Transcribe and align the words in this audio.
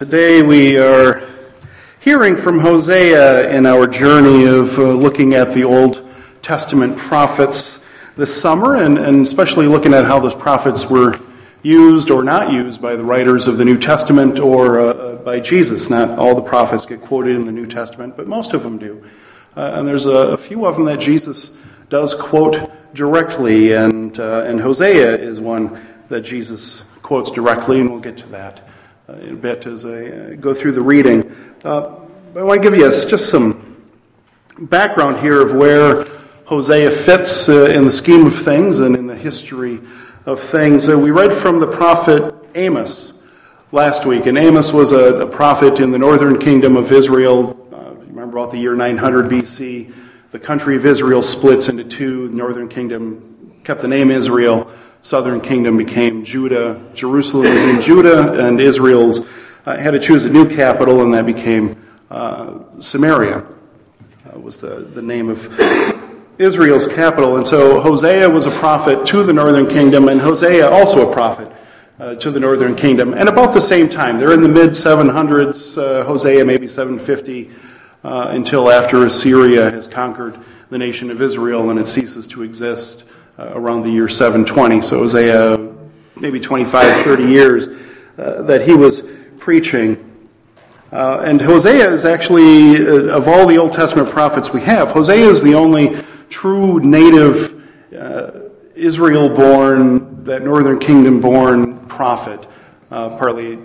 Today 0.00 0.42
we 0.42 0.78
are 0.78 1.28
hearing 1.98 2.36
from 2.36 2.60
Hosea 2.60 3.50
in 3.50 3.66
our 3.66 3.88
journey 3.88 4.44
of 4.44 4.78
uh, 4.78 4.92
looking 4.92 5.34
at 5.34 5.52
the 5.52 5.64
Old 5.64 6.08
Testament 6.40 6.96
prophets 6.96 7.80
this 8.16 8.40
summer, 8.40 8.76
and, 8.76 8.96
and, 8.96 9.26
especially 9.26 9.66
looking 9.66 9.92
at 9.92 10.04
how 10.04 10.20
those 10.20 10.36
prophets 10.36 10.88
were 10.88 11.14
used 11.64 12.12
or 12.12 12.22
not 12.22 12.52
used 12.52 12.80
by 12.80 12.94
the 12.94 13.02
writers 13.02 13.48
of 13.48 13.58
the 13.58 13.64
New 13.64 13.76
Testament 13.76 14.38
or 14.38 14.78
uh, 14.78 14.84
uh 14.84 15.16
by 15.16 15.40
Jesus. 15.40 15.90
Not 15.90 16.16
all 16.16 16.36
the 16.36 16.42
prophets 16.42 16.86
get 16.86 17.00
quoted 17.00 17.34
in 17.34 17.44
the 17.44 17.50
New 17.50 17.66
Testament, 17.66 18.16
but 18.16 18.28
most 18.28 18.54
of 18.54 18.62
them 18.62 18.78
do. 18.78 19.02
Uh, 19.56 19.72
and 19.74 19.88
there's 19.88 20.06
a, 20.06 20.10
a, 20.10 20.36
few 20.36 20.64
of 20.64 20.76
them 20.76 20.84
that 20.84 21.00
Jesus 21.00 21.56
does 21.88 22.14
quote 22.14 22.70
directly, 22.94 23.72
and, 23.72 24.16
uh, 24.20 24.44
and 24.46 24.60
Hosea 24.60 25.16
is 25.16 25.40
one 25.40 25.76
that 26.08 26.20
Jesus 26.20 26.84
quotes 27.02 27.32
directly, 27.32 27.80
and 27.80 27.90
we'll 27.90 27.98
get 27.98 28.16
to 28.18 28.28
that. 28.28 28.67
Uh, 29.08 29.14
in 29.20 29.30
a 29.30 29.36
bit 29.36 29.64
as 29.64 29.86
I 29.86 30.04
uh, 30.04 30.34
go 30.34 30.52
through 30.52 30.72
the 30.72 30.82
reading. 30.82 31.34
Uh, 31.64 31.94
I 32.36 32.42
want 32.42 32.62
to 32.62 32.70
give 32.70 32.78
you 32.78 32.84
just 32.90 33.30
some 33.30 33.82
background 34.58 35.18
here 35.20 35.40
of 35.40 35.54
where 35.54 36.04
Hosea 36.44 36.90
fits 36.90 37.48
in 37.48 37.86
the 37.86 37.90
scheme 37.90 38.26
of 38.26 38.36
things 38.36 38.80
and 38.80 38.94
in 38.94 39.06
the 39.06 39.16
history 39.16 39.80
of 40.26 40.40
things. 40.40 40.88
we 40.88 41.10
read 41.10 41.32
from 41.32 41.58
the 41.58 41.66
prophet 41.66 42.34
Amos 42.54 43.14
last 43.72 44.04
week, 44.04 44.26
and 44.26 44.36
Amos 44.36 44.74
was 44.74 44.92
a, 44.92 45.20
a 45.20 45.26
prophet 45.26 45.80
in 45.80 45.90
the 45.90 45.98
northern 45.98 46.36
kingdom 46.36 46.76
of 46.76 46.92
Israel. 46.92 47.54
Remember 48.08 48.36
about 48.36 48.50
the 48.50 48.58
year 48.58 48.74
900 48.74 49.30
BC, 49.30 49.90
the 50.32 50.38
country 50.38 50.76
of 50.76 50.84
Israel 50.84 51.22
splits 51.22 51.70
into 51.70 51.84
two. 51.84 52.28
The 52.28 52.36
northern 52.36 52.68
kingdom 52.68 53.58
kept 53.64 53.80
the 53.80 53.88
name 53.88 54.10
Israel 54.10 54.70
southern 55.02 55.40
kingdom 55.40 55.76
became 55.76 56.24
Judah. 56.24 56.80
Jerusalem 56.94 57.44
was 57.44 57.64
in 57.64 57.80
Judah, 57.80 58.46
and 58.46 58.60
Israel's 58.60 59.20
uh, 59.66 59.76
had 59.76 59.92
to 59.92 59.98
choose 59.98 60.24
a 60.24 60.30
new 60.30 60.48
capital, 60.48 61.02
and 61.02 61.14
that 61.14 61.26
became 61.26 61.76
uh, 62.10 62.58
Samaria. 62.80 63.38
Uh, 63.38 64.38
was 64.38 64.58
the, 64.58 64.76
the 64.76 65.02
name 65.02 65.28
of 65.28 65.46
Israel's 66.38 66.86
capital. 66.86 67.36
And 67.36 67.46
so 67.46 67.80
Hosea 67.80 68.28
was 68.30 68.46
a 68.46 68.50
prophet 68.50 69.06
to 69.06 69.22
the 69.22 69.32
northern 69.32 69.66
kingdom, 69.66 70.08
and 70.08 70.20
Hosea 70.20 70.68
also 70.68 71.10
a 71.10 71.12
prophet 71.12 71.50
uh, 71.98 72.14
to 72.16 72.30
the 72.30 72.40
northern 72.40 72.76
kingdom. 72.76 73.12
And 73.14 73.28
about 73.28 73.52
the 73.52 73.60
same 73.60 73.88
time, 73.88 74.18
they're 74.18 74.32
in 74.32 74.42
the 74.42 74.48
mid 74.48 74.70
700s, 74.70 75.78
uh, 75.78 76.04
Hosea 76.04 76.44
maybe 76.44 76.68
750, 76.68 77.50
uh, 78.04 78.28
until 78.30 78.70
after 78.70 79.04
Assyria 79.04 79.70
has 79.70 79.86
conquered 79.86 80.38
the 80.70 80.78
nation 80.78 81.10
of 81.10 81.20
Israel 81.20 81.70
and 81.70 81.78
it 81.78 81.88
ceases 81.88 82.26
to 82.28 82.42
exist 82.42 83.04
uh, 83.38 83.52
around 83.54 83.82
the 83.82 83.90
year 83.90 84.08
720. 84.08 84.82
So 84.82 84.98
it 84.98 85.00
was 85.00 85.14
a 85.14 85.54
uh, 85.54 85.72
maybe 86.16 86.40
25, 86.40 87.04
30 87.04 87.22
years 87.22 87.68
uh, 88.18 88.42
that 88.42 88.62
he 88.62 88.74
was 88.74 89.02
preaching. 89.38 90.04
Uh, 90.90 91.22
and 91.24 91.40
Hosea 91.40 91.90
is 91.92 92.04
actually, 92.04 92.78
uh, 92.78 93.16
of 93.16 93.28
all 93.28 93.46
the 93.46 93.56
Old 93.56 93.72
Testament 93.72 94.10
prophets 94.10 94.52
we 94.52 94.62
have, 94.62 94.90
Hosea 94.90 95.26
is 95.26 95.42
the 95.42 95.54
only 95.54 96.02
true 96.30 96.80
native 96.80 97.54
Israel 98.74 99.28
born, 99.28 100.24
that 100.24 100.42
northern 100.42 100.78
kingdom 100.78 101.20
born 101.20 101.78
prophet. 101.86 102.46
partly, 102.90 103.58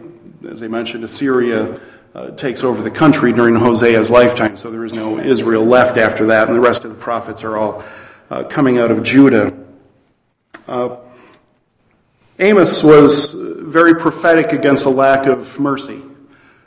as 0.47 0.61
I 0.63 0.67
mentioned, 0.67 1.03
Assyria. 1.03 1.79
Uh, 2.15 2.29
takes 2.35 2.63
over 2.63 2.83
the 2.83 2.91
country 2.91 3.33
during 3.33 3.55
Hosea's 3.55 4.11
lifetime, 4.11 4.55
so 4.55 4.69
there 4.69 4.85
is 4.85 4.93
no 4.93 5.17
Israel 5.17 5.65
left 5.65 5.97
after 5.97 6.27
that, 6.27 6.47
and 6.47 6.55
the 6.55 6.61
rest 6.61 6.85
of 6.85 6.91
the 6.91 6.95
prophets 6.95 7.43
are 7.43 7.57
all 7.57 7.83
uh, 8.29 8.43
coming 8.43 8.77
out 8.77 8.91
of 8.91 9.01
Judah. 9.01 9.62
Uh, 10.67 10.95
Amos 12.39 12.81
was 12.83 13.33
very 13.33 13.95
prophetic 13.95 14.53
against 14.53 14.85
a 14.85 14.89
lack 14.89 15.25
of 15.25 15.59
mercy 15.59 16.01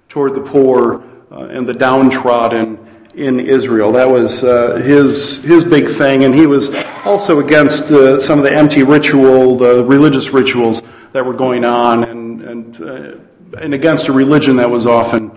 toward 0.09 0.35
the 0.35 0.41
poor 0.41 1.03
uh, 1.31 1.47
and 1.47 1.67
the 1.67 1.73
downtrodden 1.73 2.79
in 3.15 3.41
Israel. 3.41 3.93
That 3.93 4.11
was 4.11 4.45
uh, 4.45 4.77
his, 4.77 5.43
his 5.43 5.65
big 5.65 5.89
thing, 5.89 6.25
and 6.25 6.35
he 6.35 6.47
was 6.47 6.75
also 7.07 7.41
against 7.41 7.91
uh, 7.91 8.21
some 8.21 8.39
of 8.39 8.45
the 8.45 8.53
empty 8.53 8.83
ritual, 8.83 9.57
the 9.57 9.83
religious 9.83 10.31
rituals 10.31 10.83
that 11.13 11.25
were 11.25 11.35
going 11.35 11.65
on, 11.65 12.05
and, 12.05 12.43
and, 12.43 12.81
uh, 12.83 13.17
and 13.59 13.73
against 13.73 14.09
a 14.09 14.13
religion 14.13 14.57
that 14.57 14.71
was 14.71 14.87
often 14.87 15.33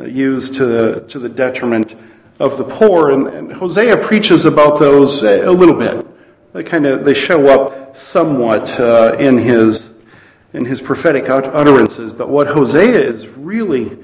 uh, 0.00 0.04
used 0.04 0.56
to 0.56 0.66
the, 0.66 1.00
to 1.02 1.20
the 1.20 1.28
detriment 1.28 1.94
of 2.40 2.58
the 2.58 2.64
poor. 2.64 3.12
And, 3.12 3.28
and 3.28 3.52
Hosea 3.52 3.98
preaches 3.98 4.46
about 4.46 4.80
those 4.80 5.22
a 5.22 5.50
little 5.52 5.76
bit. 5.76 6.09
They 6.52 6.64
kind 6.64 6.84
of 6.86 7.04
they 7.04 7.14
show 7.14 7.46
up 7.46 7.96
somewhat 7.96 8.80
uh, 8.80 9.16
in 9.18 9.38
his 9.38 9.88
in 10.52 10.64
his 10.64 10.80
prophetic 10.80 11.28
utterances, 11.28 12.12
but 12.12 12.28
what 12.28 12.48
Hosea 12.48 13.00
is 13.00 13.28
really 13.28 13.96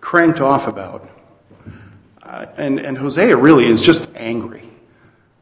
cranked 0.00 0.40
off 0.40 0.66
about, 0.66 1.08
uh, 2.22 2.46
and 2.56 2.80
and 2.80 2.96
Hosea 2.96 3.36
really 3.36 3.66
is 3.66 3.82
just 3.82 4.08
angry. 4.16 4.64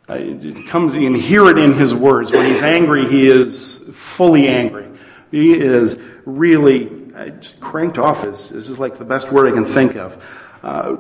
Uh, 0.09 0.15
it 0.15 0.67
comes 0.69 0.95
you 0.95 1.03
can 1.03 1.15
hear 1.15 1.49
it 1.49 1.59
in 1.59 1.75
his 1.75 1.95
words. 1.95 2.33
When 2.33 2.45
he's 2.45 2.63
angry, 2.63 3.07
he 3.07 3.29
is 3.29 3.89
fully 3.95 4.49
angry. 4.49 4.89
He 5.31 5.53
is 5.53 6.03
really 6.25 6.91
uh, 7.15 7.31
cranked 7.61 7.99
off. 7.99 8.25
Is 8.25 8.51
is 8.51 8.81
like 8.81 8.99
the 8.99 9.05
best 9.05 9.31
word 9.31 9.53
I 9.53 9.55
can 9.55 9.65
think 9.65 9.95
of. 9.95 10.59
Uh, 10.65 10.97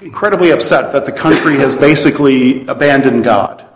incredibly 0.00 0.50
upset 0.52 0.92
that 0.92 1.06
the 1.06 1.12
country 1.12 1.56
has 1.56 1.74
basically 1.74 2.64
abandoned 2.68 3.24
God 3.24 3.66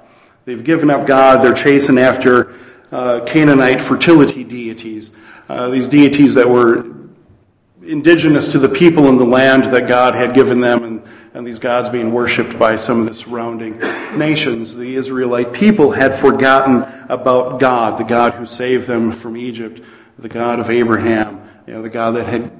They've 0.44 0.62
given 0.62 0.90
up 0.90 1.06
God. 1.06 1.42
They're 1.42 1.54
chasing 1.54 1.98
after 1.98 2.54
uh, 2.92 3.20
Canaanite 3.26 3.80
fertility 3.80 4.44
deities, 4.44 5.10
uh, 5.48 5.68
these 5.68 5.88
deities 5.88 6.34
that 6.34 6.48
were 6.48 6.94
indigenous 7.82 8.52
to 8.52 8.58
the 8.58 8.68
people 8.68 9.08
in 9.08 9.16
the 9.16 9.24
land 9.24 9.64
that 9.64 9.88
God 9.88 10.14
had 10.14 10.34
given 10.34 10.60
them, 10.60 10.84
and, 10.84 11.02
and 11.34 11.46
these 11.46 11.58
gods 11.58 11.88
being 11.90 12.12
worshipped 12.12 12.58
by 12.58 12.76
some 12.76 13.00
of 13.00 13.06
the 13.06 13.14
surrounding 13.14 13.78
nations. 14.16 14.74
The 14.74 14.94
Israelite 14.96 15.52
people 15.52 15.90
had 15.90 16.14
forgotten 16.14 16.84
about 17.08 17.60
God, 17.60 17.98
the 17.98 18.04
God 18.04 18.34
who 18.34 18.46
saved 18.46 18.86
them 18.86 19.12
from 19.12 19.36
Egypt, 19.36 19.82
the 20.18 20.28
God 20.28 20.60
of 20.60 20.70
Abraham, 20.70 21.46
you 21.66 21.74
know, 21.74 21.82
the 21.82 21.90
God 21.90 22.12
that 22.12 22.26
had 22.26 22.50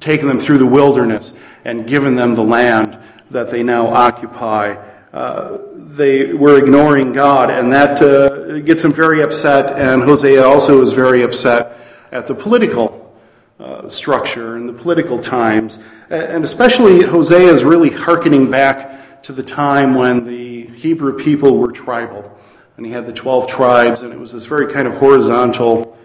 taken 0.00 0.28
them 0.28 0.40
through 0.40 0.58
the 0.58 0.66
wilderness 0.66 1.38
and 1.64 1.86
given 1.86 2.14
them 2.14 2.34
the 2.34 2.42
land 2.42 2.98
that 3.30 3.50
they 3.50 3.62
now 3.62 3.86
occupy. 3.86 4.76
Uh, 5.14 5.58
they 5.76 6.32
were 6.32 6.58
ignoring 6.58 7.12
God, 7.12 7.48
and 7.48 7.72
that 7.72 8.02
uh, 8.02 8.58
gets 8.58 8.84
him 8.84 8.92
very 8.92 9.22
upset. 9.22 9.78
And 9.78 10.02
Hosea 10.02 10.44
also 10.44 10.82
is 10.82 10.90
very 10.90 11.22
upset 11.22 11.78
at 12.10 12.26
the 12.26 12.34
political 12.34 13.16
uh, 13.60 13.88
structure 13.88 14.56
and 14.56 14.68
the 14.68 14.72
political 14.72 15.20
times. 15.20 15.78
And 16.10 16.42
especially 16.42 17.04
Hosea 17.04 17.52
is 17.52 17.62
really 17.62 17.90
hearkening 17.90 18.50
back 18.50 19.22
to 19.22 19.32
the 19.32 19.44
time 19.44 19.94
when 19.94 20.24
the 20.26 20.66
Hebrew 20.66 21.16
people 21.16 21.58
were 21.58 21.70
tribal. 21.70 22.36
And 22.76 22.84
he 22.84 22.90
had 22.90 23.06
the 23.06 23.12
12 23.12 23.46
tribes, 23.46 24.02
and 24.02 24.12
it 24.12 24.18
was 24.18 24.32
this 24.32 24.46
very 24.46 24.72
kind 24.72 24.88
of 24.88 24.94
horizontal, 24.94 25.96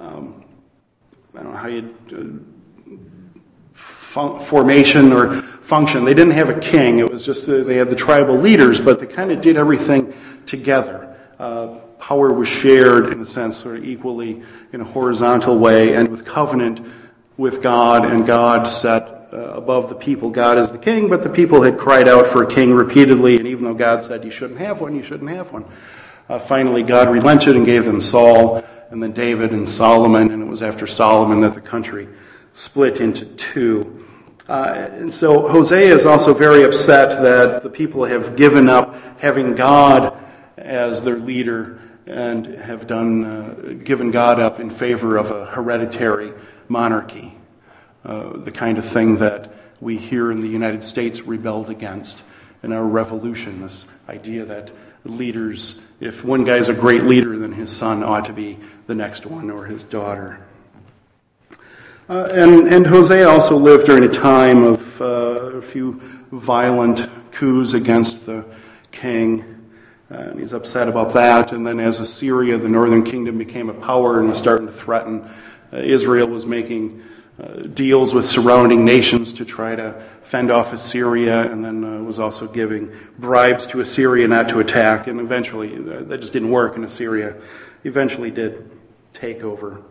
um, 0.00 0.44
I 1.38 1.42
don't 1.44 1.52
know 1.52 1.56
how 1.56 1.68
you 1.68 2.44
formation 3.74 5.12
or 5.12 5.40
function. 5.72 6.04
They 6.04 6.12
didn't 6.12 6.34
have 6.34 6.50
a 6.50 6.60
king. 6.60 6.98
It 6.98 7.10
was 7.10 7.24
just 7.24 7.46
the, 7.46 7.64
they 7.64 7.76
had 7.76 7.88
the 7.88 7.96
tribal 7.96 8.36
leaders, 8.36 8.78
but 8.78 9.00
they 9.00 9.06
kind 9.06 9.32
of 9.32 9.40
did 9.40 9.56
everything 9.56 10.12
together. 10.44 11.16
Uh, 11.38 11.78
power 11.98 12.30
was 12.30 12.46
shared 12.46 13.08
in 13.08 13.22
a 13.22 13.24
sense, 13.24 13.56
sort 13.56 13.78
of 13.78 13.84
equally 13.86 14.42
in 14.74 14.82
a 14.82 14.84
horizontal 14.84 15.58
way, 15.58 15.94
and 15.94 16.08
with 16.08 16.26
covenant 16.26 16.86
with 17.38 17.62
God, 17.62 18.04
and 18.04 18.26
God 18.26 18.64
set 18.64 19.28
uh, 19.32 19.54
above 19.54 19.88
the 19.88 19.94
people. 19.94 20.28
God 20.28 20.58
is 20.58 20.70
the 20.70 20.78
king, 20.78 21.08
but 21.08 21.22
the 21.22 21.30
people 21.30 21.62
had 21.62 21.78
cried 21.78 22.06
out 22.06 22.26
for 22.26 22.42
a 22.42 22.46
king 22.46 22.74
repeatedly, 22.74 23.38
and 23.38 23.46
even 23.46 23.64
though 23.64 23.72
God 23.72 24.04
said 24.04 24.26
you 24.26 24.30
shouldn't 24.30 24.60
have 24.60 24.82
one, 24.82 24.94
you 24.94 25.02
shouldn't 25.02 25.30
have 25.30 25.52
one. 25.52 25.64
Uh, 26.28 26.38
finally, 26.38 26.82
God 26.82 27.08
relented 27.08 27.56
and 27.56 27.64
gave 27.64 27.86
them 27.86 28.02
Saul, 28.02 28.62
and 28.90 29.02
then 29.02 29.12
David 29.12 29.54
and 29.54 29.66
Solomon, 29.66 30.32
and 30.32 30.42
it 30.42 30.48
was 30.48 30.60
after 30.60 30.86
Solomon 30.86 31.40
that 31.40 31.54
the 31.54 31.62
country 31.62 32.08
split 32.52 33.00
into 33.00 33.24
two. 33.24 34.01
Uh, 34.48 34.88
and 34.90 35.14
so 35.14 35.48
Hosea 35.48 35.94
is 35.94 36.04
also 36.04 36.34
very 36.34 36.64
upset 36.64 37.22
that 37.22 37.62
the 37.62 37.70
people 37.70 38.04
have 38.04 38.36
given 38.36 38.68
up 38.68 38.94
having 39.20 39.54
God 39.54 40.16
as 40.56 41.02
their 41.02 41.18
leader 41.18 41.80
and 42.06 42.46
have 42.46 42.86
done 42.86 43.24
uh, 43.24 43.74
given 43.84 44.10
God 44.10 44.40
up 44.40 44.58
in 44.58 44.70
favor 44.70 45.16
of 45.16 45.30
a 45.30 45.46
hereditary 45.46 46.32
monarchy, 46.68 47.36
uh, 48.04 48.36
the 48.36 48.50
kind 48.50 48.78
of 48.78 48.84
thing 48.84 49.18
that 49.18 49.54
we 49.80 49.96
here 49.96 50.30
in 50.32 50.40
the 50.40 50.48
United 50.48 50.82
States 50.82 51.22
rebelled 51.22 51.70
against 51.70 52.22
in 52.62 52.72
our 52.72 52.84
revolution. 52.84 53.62
This 53.62 53.86
idea 54.08 54.44
that 54.44 54.72
leaders, 55.04 55.80
if 56.00 56.24
one 56.24 56.44
guy's 56.44 56.68
a 56.68 56.74
great 56.74 57.04
leader, 57.04 57.36
then 57.38 57.52
his 57.52 57.74
son 57.74 58.02
ought 58.02 58.24
to 58.24 58.32
be 58.32 58.58
the 58.86 58.94
next 58.94 59.26
one 59.26 59.50
or 59.50 59.66
his 59.66 59.84
daughter. 59.84 60.40
Uh, 62.12 62.28
and, 62.34 62.68
and 62.68 62.86
Hosea 62.86 63.26
also 63.26 63.56
lived 63.56 63.86
during 63.86 64.04
a 64.04 64.08
time 64.12 64.64
of 64.64 65.00
uh, 65.00 65.04
a 65.04 65.62
few 65.62 65.98
violent 66.30 67.08
coups 67.30 67.72
against 67.72 68.26
the 68.26 68.44
king. 68.90 69.70
And 70.10 70.38
he's 70.38 70.52
upset 70.52 70.88
about 70.88 71.14
that. 71.14 71.52
And 71.52 71.66
then, 71.66 71.80
as 71.80 72.00
Assyria, 72.00 72.58
the 72.58 72.68
northern 72.68 73.02
kingdom, 73.02 73.38
became 73.38 73.70
a 73.70 73.72
power 73.72 74.20
and 74.20 74.28
was 74.28 74.36
starting 74.36 74.66
to 74.66 74.72
threaten, 74.74 75.22
uh, 75.72 75.78
Israel 75.78 76.28
was 76.28 76.44
making 76.44 77.02
uh, 77.42 77.62
deals 77.62 78.12
with 78.12 78.26
surrounding 78.26 78.84
nations 78.84 79.32
to 79.32 79.46
try 79.46 79.74
to 79.74 79.98
fend 80.20 80.50
off 80.50 80.74
Assyria, 80.74 81.50
and 81.50 81.64
then 81.64 82.04
was 82.04 82.18
also 82.18 82.46
giving 82.46 82.92
bribes 83.18 83.66
to 83.68 83.80
Assyria 83.80 84.28
not 84.28 84.50
to 84.50 84.60
attack. 84.60 85.06
And 85.06 85.18
eventually, 85.18 85.78
that 85.78 86.20
just 86.20 86.34
didn't 86.34 86.50
work, 86.50 86.76
and 86.76 86.84
Assyria 86.84 87.36
eventually 87.84 88.30
did 88.30 88.70
take 89.14 89.42
over. 89.42 89.82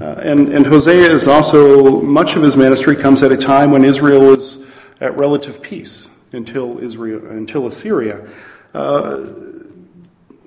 Uh, 0.00 0.04
and, 0.22 0.48
and 0.48 0.64
Hosea 0.66 1.10
is 1.10 1.26
also, 1.26 2.00
much 2.00 2.36
of 2.36 2.42
his 2.42 2.56
ministry 2.56 2.94
comes 2.94 3.22
at 3.22 3.32
a 3.32 3.36
time 3.36 3.72
when 3.72 3.84
Israel 3.84 4.32
is 4.32 4.64
at 5.00 5.16
relative 5.16 5.60
peace 5.60 6.08
until, 6.32 6.78
Israel, 6.78 7.26
until 7.26 7.66
Assyria. 7.66 8.28
Uh, 8.72 9.26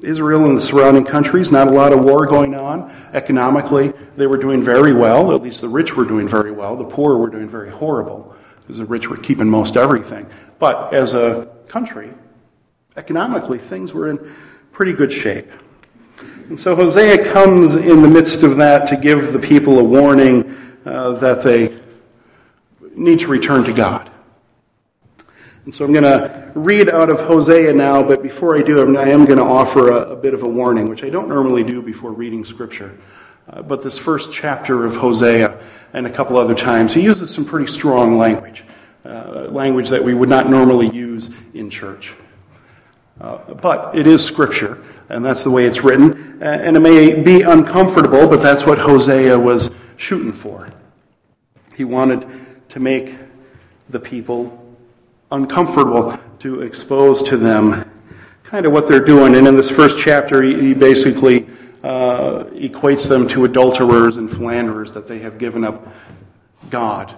Israel 0.02 0.46
and 0.46 0.58
the 0.58 0.62
surrounding 0.62 1.06
countries, 1.06 1.52
not 1.52 1.68
a 1.68 1.72
lot 1.72 1.94
of 1.94 2.04
war 2.04 2.26
going 2.26 2.56
on. 2.56 2.92
Economically, 3.14 3.94
they 4.16 4.26
were 4.26 4.38
doing 4.38 4.64
very 4.64 4.94
well. 4.94 5.34
At 5.36 5.42
least 5.42 5.62
the 5.62 5.70
rich 5.70 5.96
were 5.96 6.06
doing 6.06 6.28
very 6.28 6.52
well. 6.52 6.76
The 6.76 6.86
poor 6.86 7.18
were 7.18 7.30
doing 7.30 7.50
very 7.50 7.70
horrible 7.70 8.36
because 8.62 8.78
the 8.78 8.86
rich 8.86 9.10
were 9.10 9.18
keeping 9.18 9.50
most 9.50 9.78
everything. 9.78 10.28
But 10.60 10.94
as 10.94 11.14
a 11.14 11.52
country, 11.68 12.12
economically, 12.96 13.58
things 13.58 13.94
were 13.94 14.10
in 14.10 14.34
pretty 14.72 14.94
good 14.94 15.12
shape. 15.12 15.52
And 16.52 16.60
so 16.60 16.76
Hosea 16.76 17.32
comes 17.32 17.76
in 17.76 18.02
the 18.02 18.10
midst 18.10 18.44
of 18.44 18.58
that 18.58 18.86
to 18.90 18.98
give 18.98 19.32
the 19.32 19.40
people 19.40 19.80
a 19.80 19.84
warning 19.86 20.54
uh, 20.84 21.12
that 21.12 21.44
they 21.44 21.80
need 22.94 23.22
to 23.22 23.28
return 23.28 23.64
to 23.64 23.72
God. 23.72 24.12
And 25.64 25.74
so 25.74 25.86
I'm 25.86 25.94
going 25.94 26.04
to 26.04 26.52
read 26.54 26.90
out 26.90 27.10
of 27.10 27.22
Hosea 27.22 27.72
now, 27.72 28.04
but 28.04 28.22
before 28.22 28.58
I 28.58 28.64
do, 28.64 28.82
I 28.98 29.08
am 29.08 29.24
going 29.24 29.38
to 29.38 29.46
offer 29.46 29.92
a, 29.92 30.12
a 30.12 30.16
bit 30.18 30.34
of 30.34 30.44
a 30.44 30.50
warning, 30.50 30.90
which 30.90 31.06
I 31.06 31.10
don't 31.10 31.30
normally 31.30 31.64
do 31.64 31.82
before 31.82 32.12
reading 32.12 32.44
Scripture. 32.44 32.98
Uh, 33.48 33.62
but 33.62 33.82
this 33.82 33.98
first 33.98 34.34
chapter 34.34 34.84
of 34.84 34.98
Hosea 34.98 35.58
and 35.94 36.06
a 36.06 36.10
couple 36.10 36.38
other 36.38 36.54
times, 36.54 36.94
he 36.94 37.00
uses 37.00 37.34
some 37.34 37.46
pretty 37.46 37.72
strong 37.72 38.18
language, 38.18 38.66
uh, 39.06 39.48
language 39.52 39.88
that 39.88 40.04
we 40.04 40.14
would 40.14 40.28
not 40.28 40.50
normally 40.50 40.90
use 40.90 41.30
in 41.54 41.70
church. 41.70 42.14
Uh, 43.22 43.54
but 43.54 43.96
it 43.96 44.08
is 44.08 44.26
Scripture, 44.26 44.84
and 45.08 45.24
that's 45.24 45.44
the 45.44 45.52
way 45.52 45.66
it's 45.66 45.84
written. 45.84 46.42
And 46.42 46.76
it 46.76 46.80
may 46.80 47.14
be 47.22 47.44
uncomfortable, 47.44 48.28
but 48.28 48.42
that's 48.42 48.66
what 48.66 48.80
Hosea 48.80 49.38
was 49.38 49.70
shooting 49.96 50.34
for. 50.34 50.70
He 51.76 51.84
wanted 51.84 52.26
to 52.70 52.80
make 52.80 53.16
the 53.90 54.00
people 54.00 54.76
uncomfortable 55.32 56.18
to 56.40 56.62
expose 56.62 57.22
to 57.24 57.38
them 57.38 57.88
kind 58.44 58.66
of 58.66 58.72
what 58.72 58.88
they're 58.88 59.06
doing. 59.06 59.36
And 59.36 59.48
in 59.48 59.56
this 59.56 59.70
first 59.70 60.04
chapter, 60.04 60.42
he, 60.42 60.60
he 60.60 60.74
basically 60.74 61.48
uh, 61.84 62.46
equates 62.54 63.08
them 63.08 63.28
to 63.30 63.46
adulterers 63.46 64.18
and 64.18 64.32
philanderers 64.32 64.94
that 64.94 65.08
they 65.08 65.20
have 65.20 65.38
given 65.38 65.64
up 65.64 65.88
God. 66.72 67.16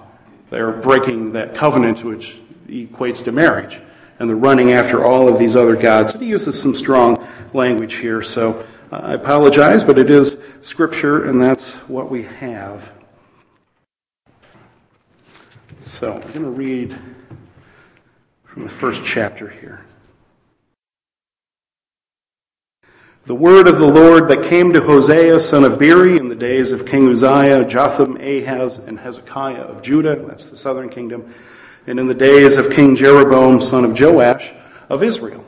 They're 0.49 0.73
breaking 0.73 1.31
that 1.33 1.55
covenant, 1.55 2.03
which 2.03 2.39
equates 2.67 3.23
to 3.23 3.31
marriage. 3.31 3.79
And 4.19 4.29
they're 4.29 4.35
running 4.35 4.71
after 4.71 5.03
all 5.03 5.27
of 5.27 5.39
these 5.39 5.55
other 5.55 5.75
gods. 5.75 6.13
He 6.13 6.25
uses 6.25 6.59
some 6.61 6.73
strong 6.73 7.25
language 7.53 7.95
here, 7.95 8.21
so 8.21 8.65
uh, 8.91 9.01
I 9.03 9.13
apologize, 9.13 9.83
but 9.83 9.97
it 9.97 10.09
is 10.09 10.37
Scripture, 10.61 11.25
and 11.25 11.41
that's 11.41 11.73
what 11.89 12.09
we 12.09 12.23
have. 12.23 12.91
So 15.83 16.13
I'm 16.13 16.21
going 16.21 16.43
to 16.43 16.51
read 16.51 16.97
from 18.43 18.63
the 18.63 18.69
first 18.69 19.03
chapter 19.03 19.49
here. 19.49 19.85
The 23.25 23.33
word 23.33 23.69
of 23.69 23.79
the 23.79 23.87
Lord 23.87 24.27
that 24.27 24.43
came 24.43 24.73
to 24.73 24.81
Hosea, 24.81 25.39
son 25.39 25.63
of 25.63 25.79
Beeri, 25.79 26.17
in 26.17 26.27
the 26.27 26.35
days 26.35 26.73
of 26.73 26.85
King 26.85 27.09
Uzziah, 27.09 27.63
Jotham, 27.63 28.17
Ahaz, 28.17 28.77
and 28.79 28.99
Hezekiah 28.99 29.61
of 29.61 29.81
Judah, 29.81 30.17
that's 30.17 30.47
the 30.47 30.57
southern 30.57 30.89
kingdom, 30.89 31.33
and 31.87 31.99
in 31.99 32.07
the 32.07 32.13
days 32.13 32.57
of 32.57 32.71
King 32.71 32.95
Jeroboam, 32.95 33.61
son 33.61 33.85
of 33.85 33.99
Joash, 33.99 34.51
of 34.89 35.03
Israel. 35.03 35.45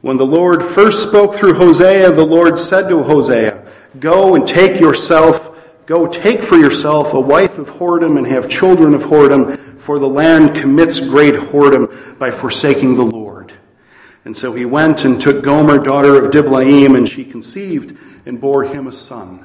When 0.00 0.16
the 0.16 0.26
Lord 0.26 0.62
first 0.62 1.08
spoke 1.08 1.34
through 1.34 1.54
Hosea, 1.54 2.12
the 2.12 2.26
Lord 2.26 2.58
said 2.58 2.88
to 2.88 3.02
Hosea, 3.02 3.64
Go 4.00 4.34
and 4.34 4.46
take 4.46 4.80
yourself 4.80 5.52
Go 5.86 6.06
take 6.06 6.42
for 6.42 6.56
yourself 6.56 7.12
a 7.12 7.20
wife 7.20 7.58
of 7.58 7.68
whoredom 7.70 8.16
and 8.16 8.26
have 8.26 8.48
children 8.48 8.94
of 8.94 9.02
whoredom, 9.02 9.58
for 9.80 9.98
the 9.98 10.08
land 10.08 10.54
commits 10.54 11.00
great 11.00 11.34
whoredom 11.34 12.18
by 12.18 12.30
forsaking 12.30 12.96
the 12.96 13.02
Lord. 13.02 13.52
And 14.24 14.36
so 14.36 14.54
he 14.54 14.64
went 14.64 15.04
and 15.04 15.20
took 15.20 15.42
Gomer, 15.42 15.78
daughter 15.78 16.16
of 16.16 16.30
Diblaim, 16.30 16.96
and 16.96 17.08
she 17.08 17.24
conceived 17.24 17.98
and 18.24 18.40
bore 18.40 18.62
him 18.62 18.86
a 18.86 18.92
son. 18.92 19.44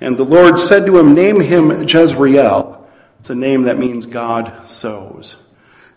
And 0.00 0.16
the 0.16 0.24
Lord 0.24 0.58
said 0.58 0.86
to 0.86 0.98
him, 0.98 1.14
Name 1.14 1.40
him 1.40 1.86
Jezreel. 1.86 2.77
It's 3.20 3.30
a 3.30 3.34
name 3.34 3.62
that 3.62 3.78
means 3.78 4.06
God 4.06 4.68
sows. 4.68 5.36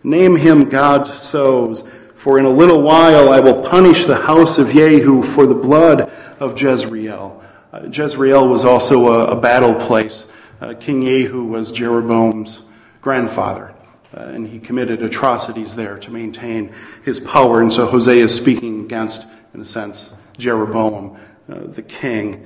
Name 0.04 0.36
him 0.36 0.70
God 0.70 1.08
sows, 1.08 1.88
for 2.16 2.40
in 2.40 2.46
a 2.46 2.50
little 2.50 2.82
while 2.82 3.30
I 3.30 3.40
will 3.40 3.62
punish 3.62 4.06
the 4.06 4.16
house 4.16 4.58
of 4.58 4.72
Jehu 4.72 5.22
for 5.22 5.46
the 5.46 5.56
blood 5.56 6.12
of 6.40 6.60
Jezreel 6.60 7.42
uh, 7.74 7.88
Jezreel 7.92 8.48
was 8.48 8.66
also 8.66 9.08
a, 9.08 9.38
a 9.38 9.40
battle 9.40 9.74
place. 9.74 10.26
Uh, 10.60 10.74
King 10.80 11.02
Jehu 11.02 11.46
was 11.46 11.72
Jeroboam's 11.72 12.62
grandfather, 13.00 13.74
uh, 14.16 14.20
and 14.22 14.48
he 14.48 14.60
committed 14.60 15.02
atrocities 15.02 15.76
there 15.76 15.98
to 16.00 16.12
maintain 16.12 16.74
his 17.04 17.20
power. 17.20 17.62
And 17.62 17.72
so 17.72 17.88
Hosea 17.88 18.24
is 18.24 18.36
speaking 18.36 18.82
against, 18.82 19.26
in 19.54 19.62
a 19.62 19.66
sense, 19.66 20.14
Jeroboam, 20.38 21.18
uh, 21.50 21.60
the 21.68 21.82
king. 21.82 22.46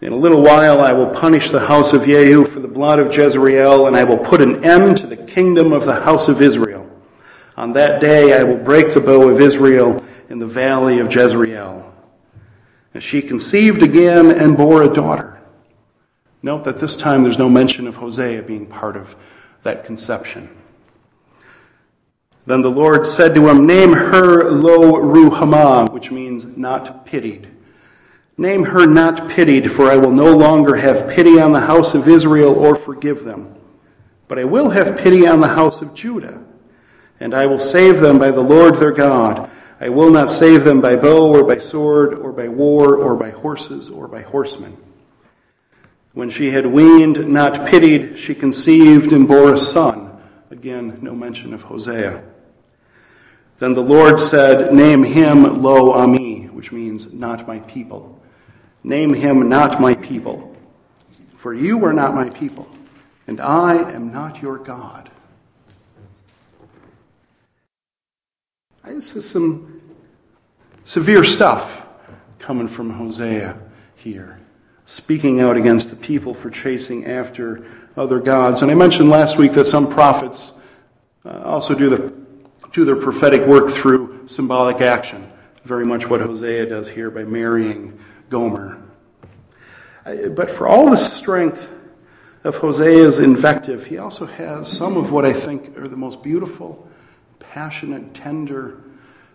In 0.00 0.12
a 0.12 0.16
little 0.16 0.42
while 0.42 0.80
I 0.80 0.92
will 0.92 1.08
punish 1.08 1.50
the 1.50 1.66
house 1.66 1.92
of 1.92 2.04
Jehu 2.04 2.44
for 2.44 2.60
the 2.60 2.68
blood 2.68 3.00
of 3.00 3.12
Jezreel, 3.14 3.88
and 3.88 3.96
I 3.96 4.04
will 4.04 4.18
put 4.18 4.40
an 4.40 4.64
end 4.64 4.98
to 4.98 5.08
the 5.08 5.16
kingdom 5.16 5.72
of 5.72 5.86
the 5.86 6.00
house 6.00 6.28
of 6.28 6.40
Israel. 6.40 6.88
On 7.56 7.72
that 7.72 8.00
day 8.00 8.38
I 8.38 8.44
will 8.44 8.56
break 8.56 8.94
the 8.94 9.00
bow 9.00 9.28
of 9.28 9.40
Israel 9.40 10.04
in 10.28 10.38
the 10.38 10.46
valley 10.46 11.00
of 11.00 11.12
Jezreel. 11.12 11.92
And 12.94 13.02
she 13.02 13.20
conceived 13.20 13.82
again 13.82 14.30
and 14.30 14.56
bore 14.56 14.84
a 14.84 14.92
daughter. 14.92 15.40
Note 16.44 16.62
that 16.62 16.78
this 16.78 16.94
time 16.94 17.24
there's 17.24 17.38
no 17.38 17.48
mention 17.48 17.88
of 17.88 17.96
Hosea 17.96 18.42
being 18.42 18.68
part 18.68 18.96
of 18.96 19.16
that 19.64 19.84
conception. 19.84 20.48
Then 22.46 22.62
the 22.62 22.70
Lord 22.70 23.04
said 23.04 23.34
to 23.34 23.48
him, 23.48 23.66
Name 23.66 23.92
her 23.92 24.48
Lo 24.48 24.92
Ruhamah, 24.92 25.92
which 25.92 26.12
means 26.12 26.44
not 26.44 27.04
pitied. 27.04 27.48
Name 28.38 28.64
her 28.64 28.86
not 28.86 29.28
pitied, 29.28 29.70
for 29.70 29.90
I 29.90 29.96
will 29.98 30.12
no 30.12 30.34
longer 30.34 30.76
have 30.76 31.10
pity 31.10 31.38
on 31.38 31.52
the 31.52 31.60
house 31.60 31.94
of 31.94 32.08
Israel 32.08 32.54
or 32.54 32.74
forgive 32.74 33.24
them. 33.24 33.54
But 34.28 34.38
I 34.38 34.44
will 34.44 34.70
have 34.70 34.96
pity 34.96 35.26
on 35.26 35.40
the 35.40 35.48
house 35.48 35.82
of 35.82 35.92
Judah, 35.92 36.42
and 37.20 37.34
I 37.34 37.44
will 37.44 37.58
save 37.58 38.00
them 38.00 38.18
by 38.18 38.30
the 38.30 38.40
Lord 38.40 38.76
their 38.76 38.92
God 38.92 39.50
I 39.80 39.90
will 39.90 40.10
not 40.10 40.28
save 40.28 40.64
them 40.64 40.80
by 40.80 40.96
bow 40.96 41.32
or 41.32 41.44
by 41.44 41.58
sword 41.58 42.14
or 42.14 42.32
by 42.32 42.48
war 42.48 42.96
or 42.96 43.14
by 43.14 43.30
horses 43.30 43.88
or 43.88 44.08
by 44.08 44.22
horsemen. 44.22 44.76
When 46.14 46.30
she 46.30 46.50
had 46.50 46.66
weaned, 46.66 47.28
not 47.28 47.68
pitied, 47.68 48.18
she 48.18 48.34
conceived 48.34 49.12
and 49.12 49.28
bore 49.28 49.54
a 49.54 49.58
son. 49.58 50.18
Again, 50.50 50.98
no 51.00 51.14
mention 51.14 51.54
of 51.54 51.62
Hosea. 51.62 52.24
Then 53.60 53.74
the 53.74 53.82
Lord 53.82 54.18
said, 54.18 54.74
Name 54.74 55.04
him 55.04 55.62
Lo 55.62 55.92
Ami, 55.92 56.46
which 56.46 56.72
means 56.72 57.12
not 57.12 57.46
my 57.46 57.60
people. 57.60 58.17
Name 58.88 59.12
him 59.12 59.50
not 59.50 59.82
my 59.82 59.94
people, 59.94 60.56
for 61.36 61.52
you 61.52 61.84
are 61.84 61.92
not 61.92 62.14
my 62.14 62.30
people, 62.30 62.66
and 63.26 63.38
I 63.38 63.74
am 63.92 64.10
not 64.10 64.40
your 64.40 64.56
God. 64.56 65.10
This 68.86 69.14
is 69.14 69.28
some 69.28 69.82
severe 70.84 71.22
stuff 71.22 71.86
coming 72.38 72.66
from 72.66 72.88
Hosea 72.88 73.58
here, 73.94 74.40
speaking 74.86 75.42
out 75.42 75.58
against 75.58 75.90
the 75.90 75.96
people 75.96 76.32
for 76.32 76.48
chasing 76.48 77.04
after 77.04 77.66
other 77.94 78.18
gods. 78.18 78.62
And 78.62 78.70
I 78.70 78.74
mentioned 78.74 79.10
last 79.10 79.36
week 79.36 79.52
that 79.52 79.66
some 79.66 79.92
prophets 79.92 80.52
uh, 81.26 81.42
also 81.42 81.74
do 81.74 82.26
do 82.72 82.86
their 82.86 82.96
prophetic 82.96 83.46
work 83.46 83.68
through 83.68 84.28
symbolic 84.28 84.80
action, 84.80 85.30
very 85.62 85.84
much 85.84 86.08
what 86.08 86.22
Hosea 86.22 86.64
does 86.64 86.88
here 86.88 87.10
by 87.10 87.24
marrying 87.24 87.98
Gomer. 88.30 88.57
Uh, 90.08 90.28
but 90.30 90.50
for 90.50 90.66
all 90.66 90.90
the 90.90 90.96
strength 90.96 91.70
of 92.42 92.56
Hosea's 92.56 93.18
invective, 93.18 93.86
he 93.86 93.98
also 93.98 94.24
has 94.24 94.70
some 94.70 94.96
of 94.96 95.12
what 95.12 95.26
I 95.26 95.34
think 95.34 95.76
are 95.76 95.86
the 95.86 95.96
most 95.96 96.22
beautiful 96.22 96.88
passionate, 97.38 98.14
tender 98.14 98.80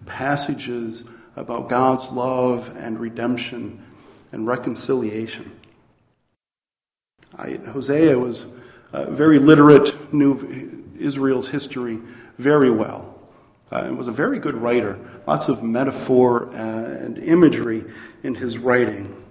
passages 0.06 1.04
about 1.36 1.70
God's 1.70 2.10
love 2.10 2.76
and 2.76 3.00
redemption 3.00 3.84
and 4.32 4.48
reconciliation. 4.48 5.52
I, 7.38 7.54
Hosea 7.72 8.18
was 8.18 8.46
uh, 8.94 9.12
very 9.12 9.38
literate, 9.40 10.14
knew 10.14 10.86
Israel's 10.98 11.50
history 11.50 12.00
very 12.40 12.72
well, 12.72 13.20
uh, 13.72 13.84
and 13.86 13.98
was 13.98 14.08
a 14.08 14.12
very 14.12 14.40
good 14.40 14.56
writer. 14.56 14.98
Lots 15.28 15.50
of 15.50 15.62
metaphor 15.62 16.50
and 16.56 17.20
imagery 17.20 17.84
in 18.24 18.36
his 18.36 18.58
writing. 18.58 19.24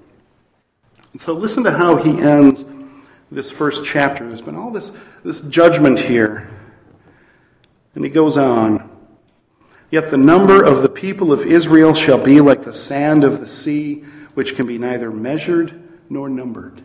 And 1.13 1.21
so 1.21 1.33
listen 1.35 1.65
to 1.65 1.73
how 1.73 1.97
he 1.97 2.21
ends 2.21 2.65
this 3.31 3.51
first 3.51 3.85
chapter. 3.85 4.27
There's 4.27 4.43
been 4.43 4.57
all 4.57 4.71
this, 4.71 4.93
this 5.25 5.41
judgment 5.43 6.01
here. 6.01 6.51
And 7.95 8.05
he 8.05 8.11
goes 8.11 8.37
on. 8.37 8.91
Yet 9.91 10.11
the 10.11 10.17
number 10.17 10.65
of 10.65 10.81
the 10.81 10.89
people 10.89 11.33
of 11.33 11.45
Israel 11.45 11.95
shall 11.95 12.23
be 12.23 12.41
like 12.41 12.65
the 12.65 12.73
sand 12.73 13.25
of 13.25 13.41
the 13.41 13.47
sea, 13.47 14.05
which 14.35 14.57
can 14.57 14.67
be 14.67 14.79
neither 14.79 15.11
measured 15.11 15.83
nor 16.09 16.31
numbered. 16.31 16.83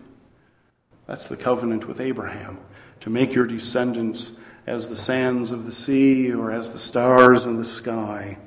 That's 1.05 1.27
the 1.27 1.37
covenant 1.37 1.87
with 1.87 2.01
Abraham, 2.01 2.57
to 2.99 3.09
make 3.09 3.33
your 3.33 3.47
descendants 3.47 4.31
as 4.65 4.89
the 4.89 4.97
sands 4.97 5.51
of 5.51 5.65
the 5.65 5.71
sea 5.71 6.33
or 6.33 6.51
as 6.51 6.71
the 6.71 6.79
stars 6.79 7.45
in 7.45 7.55
the 7.55 7.65
sky. 7.65 8.37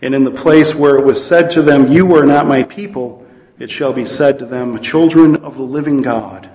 And 0.00 0.14
in 0.14 0.24
the 0.24 0.30
place 0.30 0.74
where 0.74 0.96
it 0.96 1.04
was 1.04 1.24
said 1.24 1.50
to 1.52 1.62
them, 1.62 1.92
You 1.92 2.16
are 2.16 2.24
not 2.24 2.46
my 2.46 2.62
people, 2.62 3.21
it 3.62 3.70
shall 3.70 3.92
be 3.92 4.04
said 4.04 4.40
to 4.40 4.46
them, 4.46 4.80
Children 4.80 5.36
of 5.36 5.56
the 5.56 5.62
living 5.62 6.02
God. 6.02 6.50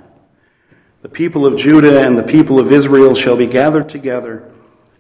The 1.02 1.10
people 1.10 1.46
of 1.46 1.58
Judah 1.58 2.06
and 2.06 2.18
the 2.18 2.24
people 2.24 2.60
of 2.60 2.72
Israel 2.72 3.16
shall 3.16 3.38
be 3.38 3.48
gathered 3.48 3.88
together 3.88 4.52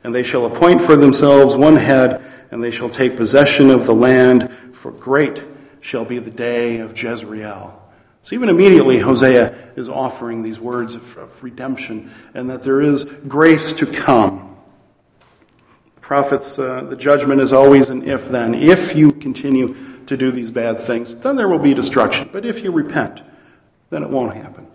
and 0.03 0.15
they 0.15 0.23
shall 0.23 0.45
appoint 0.45 0.81
for 0.81 0.95
themselves 0.95 1.53
one 1.53 1.75
head, 1.75 2.23
and 2.49 2.63
they 2.63 2.71
shall 2.71 2.89
take 2.89 3.17
possession 3.17 3.69
of 3.69 3.85
the 3.85 3.93
land, 3.93 4.49
for 4.71 4.89
great 4.89 5.43
shall 5.81 6.05
be 6.05 6.17
the 6.17 6.31
day 6.31 6.77
of 6.77 6.97
Jezreel. 6.97 7.77
So, 8.21 8.35
even 8.35 8.47
immediately, 8.47 8.99
Hosea 8.99 9.73
is 9.75 9.89
offering 9.89 10.43
these 10.43 10.61
words 10.61 10.95
of, 10.95 11.43
redemption 11.43 12.09
and 12.33 12.49
that 12.49 12.63
there 12.63 12.79
is 12.79 13.03
grace 13.03 13.73
to 13.73 13.85
come. 13.85 14.55
Prophets, 15.99 16.57
uh, 16.57 16.85
the 16.89 16.95
judgment 16.95 17.41
is 17.41 17.51
always 17.51 17.89
an 17.89 18.07
if 18.07 18.29
then. 18.29 18.53
If 18.53 18.95
you 18.95 19.11
continue 19.11 19.75
to 20.07 20.17
do 20.17 20.31
these 20.31 20.51
bad 20.51 20.79
things, 20.79 21.21
then 21.21 21.35
there 21.35 21.47
will 21.47 21.59
be 21.59 21.73
destruction. 21.73 22.29
But 22.31 22.45
if 22.45 22.63
you 22.63 22.71
repent, 22.71 23.21
then 23.89 24.03
it 24.03 24.09
won't 24.09 24.35
happen. 24.35 24.67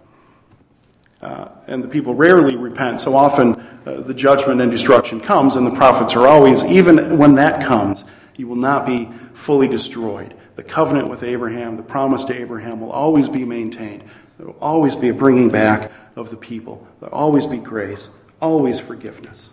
Uh, 1.21 1.49
and 1.69 1.85
the 1.85 1.89
people 1.89 2.15
rarely 2.15 2.57
repent, 2.57 3.01
so 3.01 3.15
often 3.15 3.55
uh, 3.87 4.01
the 4.01 4.15
judgment 4.15 4.61
and 4.61 4.71
destruction 4.71 5.21
comes, 5.21 5.57
and 5.57 5.67
the 5.67 5.71
prophets 5.71 6.17
are 6.17 6.27
always, 6.27 6.65
even 6.65 7.17
when 7.17 7.37
that 7.37 7.65
comes, 7.65 8.05
you 8.37 8.49
will 8.49 8.57
not 8.57 8.85
be 8.85 9.09
fully 9.35 9.69
destroyed. 9.69 10.35
The 10.57 10.65
covenant 10.65 11.09
with 11.09 11.23
Abraham, 11.23 11.77
the 11.77 11.83
promise 11.83 12.25
to 12.25 12.35
Abraham, 12.35 12.81
will 12.81 12.91
always 12.91 13.29
be 13.29 13.45
maintained. 13.45 14.03
There 14.37 14.49
will 14.49 14.59
always 14.61 14.97
be 14.97 15.11
a 15.11 15.15
bringing 15.15 15.49
back 15.49 15.93
of 16.17 16.31
the 16.31 16.37
people. 16.37 16.87
There 17.01 17.09
will 17.09 17.17
always 17.17 17.47
be 17.47 17.59
grace, 17.59 18.09
always 18.41 18.81
forgiveness. 18.81 19.51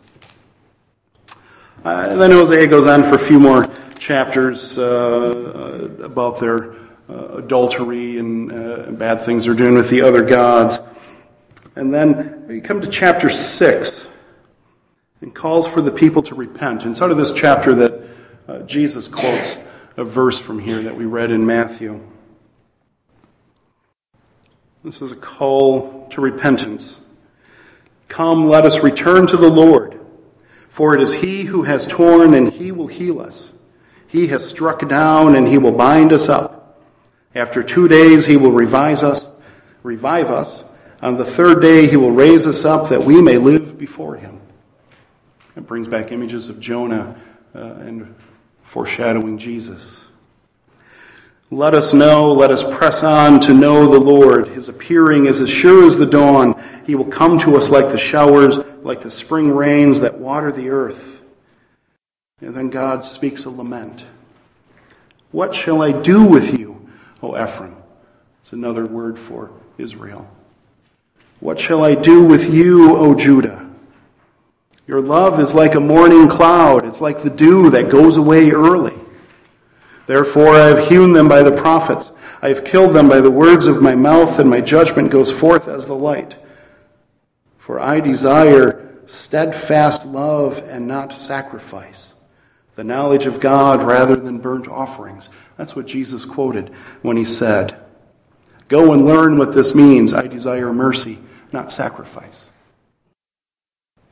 Uh, 1.85 2.07
and 2.09 2.19
then 2.19 2.31
Hosea 2.31 2.67
goes 2.67 2.87
on 2.87 3.03
for 3.03 3.15
a 3.15 3.19
few 3.19 3.39
more 3.39 3.63
chapters 4.09 4.79
uh, 4.79 5.87
about 6.01 6.39
their 6.39 6.73
uh, 7.07 7.37
adultery 7.37 8.17
and 8.17 8.51
uh, 8.51 8.89
bad 8.89 9.21
things 9.21 9.45
they're 9.45 9.53
doing 9.53 9.75
with 9.75 9.91
the 9.91 10.01
other 10.01 10.23
gods. 10.23 10.79
And 11.75 11.93
then 11.93 12.43
you 12.49 12.59
come 12.59 12.81
to 12.81 12.87
chapter 12.87 13.29
6 13.29 14.07
and 15.21 15.35
calls 15.35 15.67
for 15.67 15.81
the 15.81 15.91
people 15.91 16.23
to 16.23 16.33
repent. 16.33 16.81
And 16.81 16.89
it's 16.89 17.03
out 17.03 17.11
of 17.11 17.17
this 17.17 17.31
chapter 17.31 17.75
that 17.75 18.03
uh, 18.47 18.59
Jesus 18.61 19.07
quotes 19.07 19.59
a 19.95 20.03
verse 20.03 20.39
from 20.39 20.57
here 20.57 20.81
that 20.81 20.95
we 20.95 21.05
read 21.05 21.29
in 21.29 21.45
Matthew. 21.45 22.01
This 24.83 25.03
is 25.03 25.11
a 25.11 25.17
call 25.17 26.07
to 26.07 26.19
repentance. 26.19 26.99
Come, 28.07 28.49
let 28.49 28.65
us 28.65 28.83
return 28.83 29.27
to 29.27 29.37
the 29.37 29.51
Lord, 29.51 29.99
for 30.67 30.95
it 30.95 30.99
is 30.99 31.13
He 31.21 31.43
who 31.43 31.61
has 31.61 31.85
torn, 31.85 32.33
and 32.33 32.51
He 32.51 32.71
will 32.71 32.87
heal 32.87 33.19
us. 33.19 33.49
He 34.09 34.27
has 34.27 34.47
struck 34.47 34.85
down, 34.89 35.35
and 35.35 35.47
He 35.47 35.57
will 35.57 35.71
bind 35.71 36.11
us 36.11 36.27
up. 36.27 36.81
After 37.33 37.63
two 37.63 37.87
days, 37.87 38.25
He 38.25 38.35
will 38.35 38.51
revive 38.51 39.03
us, 39.03 39.39
revive 39.83 40.29
us 40.29 40.65
on 41.01 41.15
the 41.15 41.23
third 41.23 41.61
day, 41.61 41.87
he 41.87 41.95
will 41.95 42.11
raise 42.11 42.45
us 42.45 42.65
up 42.65 42.89
that 42.89 43.03
we 43.03 43.21
may 43.21 43.37
live 43.37 43.77
before 43.77 44.17
him. 44.17 44.41
It 45.55 45.65
brings 45.65 45.87
back 45.87 46.11
images 46.11 46.49
of 46.49 46.59
Jonah 46.59 47.15
uh, 47.55 47.59
and 47.59 48.13
foreshadowing 48.63 49.37
Jesus. 49.37 50.05
Let 51.51 51.73
us 51.73 51.93
know, 51.93 52.33
let 52.33 52.51
us 52.51 52.69
press 52.77 53.01
on 53.01 53.39
to 53.41 53.53
know 53.53 53.89
the 53.89 53.99
Lord. 53.99 54.49
His 54.49 54.67
appearing 54.67 55.25
is 55.25 55.39
as 55.39 55.49
sure 55.49 55.85
as 55.85 55.97
the 55.97 56.05
dawn. 56.05 56.61
He 56.85 56.95
will 56.95 57.05
come 57.05 57.39
to 57.39 57.55
us 57.55 57.69
like 57.69 57.87
the 57.87 57.97
showers, 57.97 58.57
like 58.83 58.99
the 58.99 59.09
spring 59.09 59.55
rains 59.55 60.01
that 60.01 60.19
water 60.19 60.51
the 60.51 60.69
earth. 60.69 61.18
And 62.41 62.55
then 62.55 62.69
God 62.69 63.03
speaks 63.03 63.45
a 63.45 63.49
lament. 63.49 64.05
What 65.31 65.53
shall 65.53 65.81
I 65.81 65.91
do 65.91 66.23
with 66.23 66.57
you, 66.57 66.89
O 67.21 67.41
Ephraim? 67.41 67.75
It's 68.41 68.53
another 68.53 68.85
word 68.85 69.19
for 69.19 69.51
Israel. 69.77 70.29
What 71.39 71.59
shall 71.59 71.83
I 71.83 71.95
do 71.95 72.23
with 72.23 72.53
you, 72.53 72.95
O 72.95 73.15
Judah? 73.15 73.69
Your 74.87 75.01
love 75.01 75.39
is 75.39 75.53
like 75.53 75.75
a 75.75 75.79
morning 75.79 76.27
cloud, 76.27 76.85
it's 76.85 76.99
like 76.99 77.21
the 77.21 77.29
dew 77.29 77.69
that 77.69 77.89
goes 77.89 78.17
away 78.17 78.49
early. 78.49 78.95
Therefore, 80.07 80.55
I 80.55 80.69
have 80.69 80.87
hewn 80.87 81.13
them 81.13 81.29
by 81.29 81.43
the 81.43 81.51
prophets. 81.51 82.11
I 82.41 82.47
have 82.49 82.65
killed 82.65 82.95
them 82.95 83.07
by 83.07 83.21
the 83.21 83.29
words 83.29 83.67
of 83.67 83.83
my 83.83 83.93
mouth, 83.93 84.39
and 84.39 84.49
my 84.49 84.61
judgment 84.61 85.11
goes 85.11 85.29
forth 85.29 85.67
as 85.67 85.85
the 85.85 85.93
light. 85.93 86.35
For 87.59 87.79
I 87.79 87.99
desire 87.99 88.99
steadfast 89.05 90.07
love 90.07 90.63
and 90.67 90.87
not 90.87 91.13
sacrifice, 91.13 92.15
the 92.75 92.83
knowledge 92.83 93.25
of 93.25 93.39
God 93.39 93.81
rather 93.83 94.15
than 94.15 94.39
burnt 94.39 94.67
offerings. 94.67 95.29
That's 95.57 95.75
what 95.75 95.87
Jesus 95.87 96.25
quoted 96.25 96.69
when 97.01 97.17
he 97.17 97.25
said, 97.25 97.77
Go 98.67 98.93
and 98.93 99.05
learn 99.05 99.37
what 99.37 99.53
this 99.53 99.73
means. 99.73 100.13
I 100.13 100.27
desire 100.27 100.71
mercy 100.71 101.19
not 101.51 101.71
sacrifice. 101.71 102.49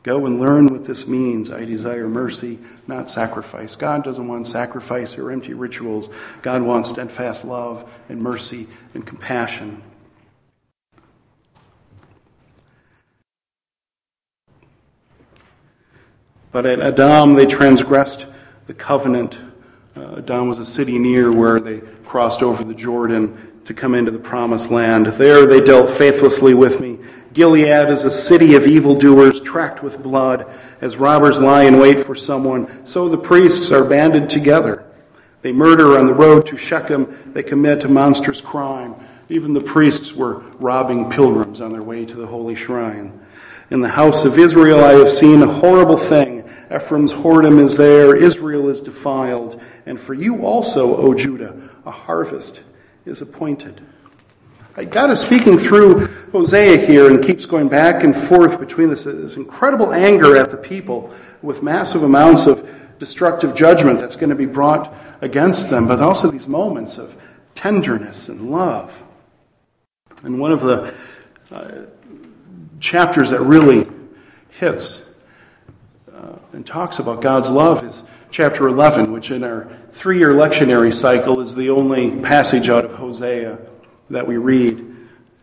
Go 0.04 0.26
and 0.26 0.40
learn 0.40 0.68
what 0.68 0.86
this 0.86 1.08
means. 1.08 1.52
I 1.52 1.66
desire 1.66 2.08
mercy, 2.08 2.60
not 2.88 3.10
sacrifice. 3.10 3.76
God 3.76 4.04
doesn't 4.04 4.28
want 4.28 4.48
sacrifice 4.48 5.18
or 5.18 5.32
empty 5.32 5.54
rituals. 5.54 6.10
God 6.42 6.62
wants 6.62 6.90
steadfast 6.90 7.44
love 7.44 7.90
and 8.08 8.22
mercy 8.22 8.68
and 8.94 9.06
compassion. 9.06 9.84
But 16.54 16.66
at 16.66 16.80
Adam, 16.80 17.34
they 17.34 17.46
transgressed 17.46 18.26
the 18.68 18.74
covenant. 18.74 19.40
Uh, 19.96 20.18
Adam 20.20 20.48
was 20.48 20.60
a 20.60 20.66
city 20.66 21.00
near 21.00 21.32
where 21.32 21.60
they 21.60 21.80
crossed 22.06 22.44
over 22.44 22.64
the 22.64 22.76
Jordan 22.76 23.62
to 23.66 23.74
come 23.74 23.96
into 23.96 24.12
the 24.12 24.20
promised 24.20 24.70
land. 24.70 25.08
There 25.08 25.46
they 25.46 25.60
dealt 25.60 25.90
faithlessly 25.90 26.54
with 26.54 26.80
me 26.80 27.00
Gilead 27.38 27.92
is 27.92 28.04
a 28.04 28.10
city 28.10 28.56
of 28.56 28.66
evildoers 28.66 29.40
tracked 29.40 29.84
with 29.84 30.02
blood. 30.02 30.48
As 30.82 30.98
robbers 30.98 31.40
lie 31.40 31.66
in 31.66 31.80
wait 31.80 32.00
for 32.00 32.16
someone, 32.16 32.84
so 32.84 33.08
the 33.08 33.18
priests 33.20 33.72
are 33.72 33.84
banded 33.84 34.28
together. 34.28 34.84
They 35.44 35.52
murder 35.52 36.00
on 36.00 36.08
the 36.08 36.16
road 36.16 36.48
to 36.48 36.58
Shechem. 36.58 37.32
They 37.34 37.44
commit 37.44 37.84
a 37.84 37.90
monstrous 37.90 38.42
crime. 38.42 38.96
Even 39.30 39.54
the 39.54 39.62
priests 39.62 40.14
were 40.14 40.40
robbing 40.58 41.12
pilgrims 41.12 41.62
on 41.62 41.72
their 41.72 41.84
way 41.84 42.08
to 42.08 42.16
the 42.16 42.26
holy 42.26 42.56
shrine. 42.56 43.22
In 43.70 43.82
the 43.82 43.90
house 43.90 44.26
of 44.26 44.40
Israel, 44.40 44.84
I 44.84 44.94
have 44.94 45.12
seen 45.12 45.44
a 45.44 45.48
horrible 45.48 45.98
thing. 45.98 46.37
Ephraim's 46.74 47.14
whoredom 47.14 47.60
is 47.60 47.78
there. 47.78 48.16
Israel 48.16 48.70
is 48.70 48.82
defiled. 48.82 49.62
And 49.86 50.00
for 50.00 50.14
you 50.14 50.46
also, 50.46 50.98
O 50.98 51.14
Judah, 51.14 51.70
a 51.86 51.92
harvest 51.92 52.62
is 53.06 53.22
appointed. 53.22 53.82
God 54.86 55.10
is 55.10 55.20
speaking 55.20 55.58
through 55.58 56.06
Hosea 56.32 56.78
here 56.86 57.10
and 57.10 57.24
keeps 57.24 57.46
going 57.46 57.68
back 57.68 58.04
and 58.04 58.16
forth 58.16 58.60
between 58.60 58.90
this, 58.90 59.06
this, 59.06 59.36
incredible 59.36 59.92
anger 59.92 60.38
at 60.38 60.52
the 60.52 60.58
people 60.58 61.12
with 61.42 61.64
massive 61.64 62.04
amounts 62.04 62.46
of 62.46 62.70
destructive 63.00 63.56
judgment 63.56 64.00
that's 64.00 64.16
going 64.16 64.30
to 64.30 64.36
be 64.36 64.46
brought 64.46 64.94
against 65.22 65.72
them, 65.72 65.88
but 65.88 66.00
also 66.00 66.30
these 66.30 66.48
moments 66.48 67.00
of 67.00 67.20
tenderness 67.56 68.30
and 68.30 68.52
love. 68.52 69.04
And 70.24 70.40
one 70.40 70.52
of 70.52 70.62
the 70.62 70.94
uh, 71.50 71.72
chapters 72.80 73.32
that 73.32 73.42
really 73.42 73.88
hits 74.50 75.07
and 76.58 76.66
talks 76.66 76.98
about 76.98 77.22
God's 77.22 77.52
love 77.52 77.84
is 77.84 78.02
chapter 78.32 78.68
11, 78.68 79.12
which 79.12 79.30
in 79.30 79.44
our 79.44 79.72
three 79.92 80.18
year 80.18 80.32
lectionary 80.32 80.92
cycle 80.92 81.40
is 81.40 81.54
the 81.54 81.70
only 81.70 82.20
passage 82.22 82.68
out 82.68 82.84
of 82.84 82.94
Hosea 82.94 83.60
that 84.10 84.26
we 84.26 84.38
read 84.38 84.84